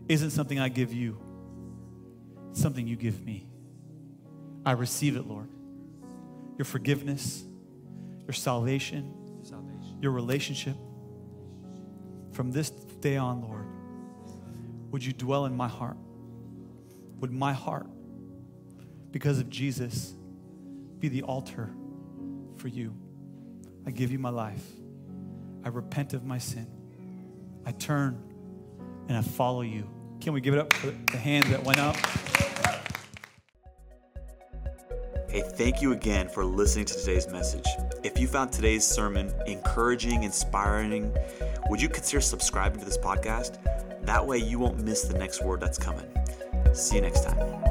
[0.07, 1.17] isn't something I give you,
[2.51, 3.47] it's something you give me.
[4.67, 5.49] I receive it, Lord.
[6.59, 7.43] Your forgiveness,
[8.27, 9.15] your salvation,
[9.99, 10.75] your relationship.
[12.39, 13.65] From this day on, Lord,
[14.91, 15.97] would you dwell in my heart?
[17.19, 17.87] Would my heart,
[19.11, 20.15] because of Jesus,
[20.99, 21.69] be the altar
[22.55, 22.95] for you?
[23.85, 24.63] I give you my life.
[25.65, 26.65] I repent of my sin.
[27.65, 28.23] I turn
[29.09, 29.89] and I follow you.
[30.21, 31.97] Can we give it up for the hands that went up?
[35.29, 37.67] Hey, thank you again for listening to today's message.
[38.01, 41.13] If you found today's sermon encouraging, inspiring,
[41.69, 43.57] would you consider subscribing to this podcast?
[44.05, 46.05] That way you won't miss the next word that's coming.
[46.73, 47.68] See you next time.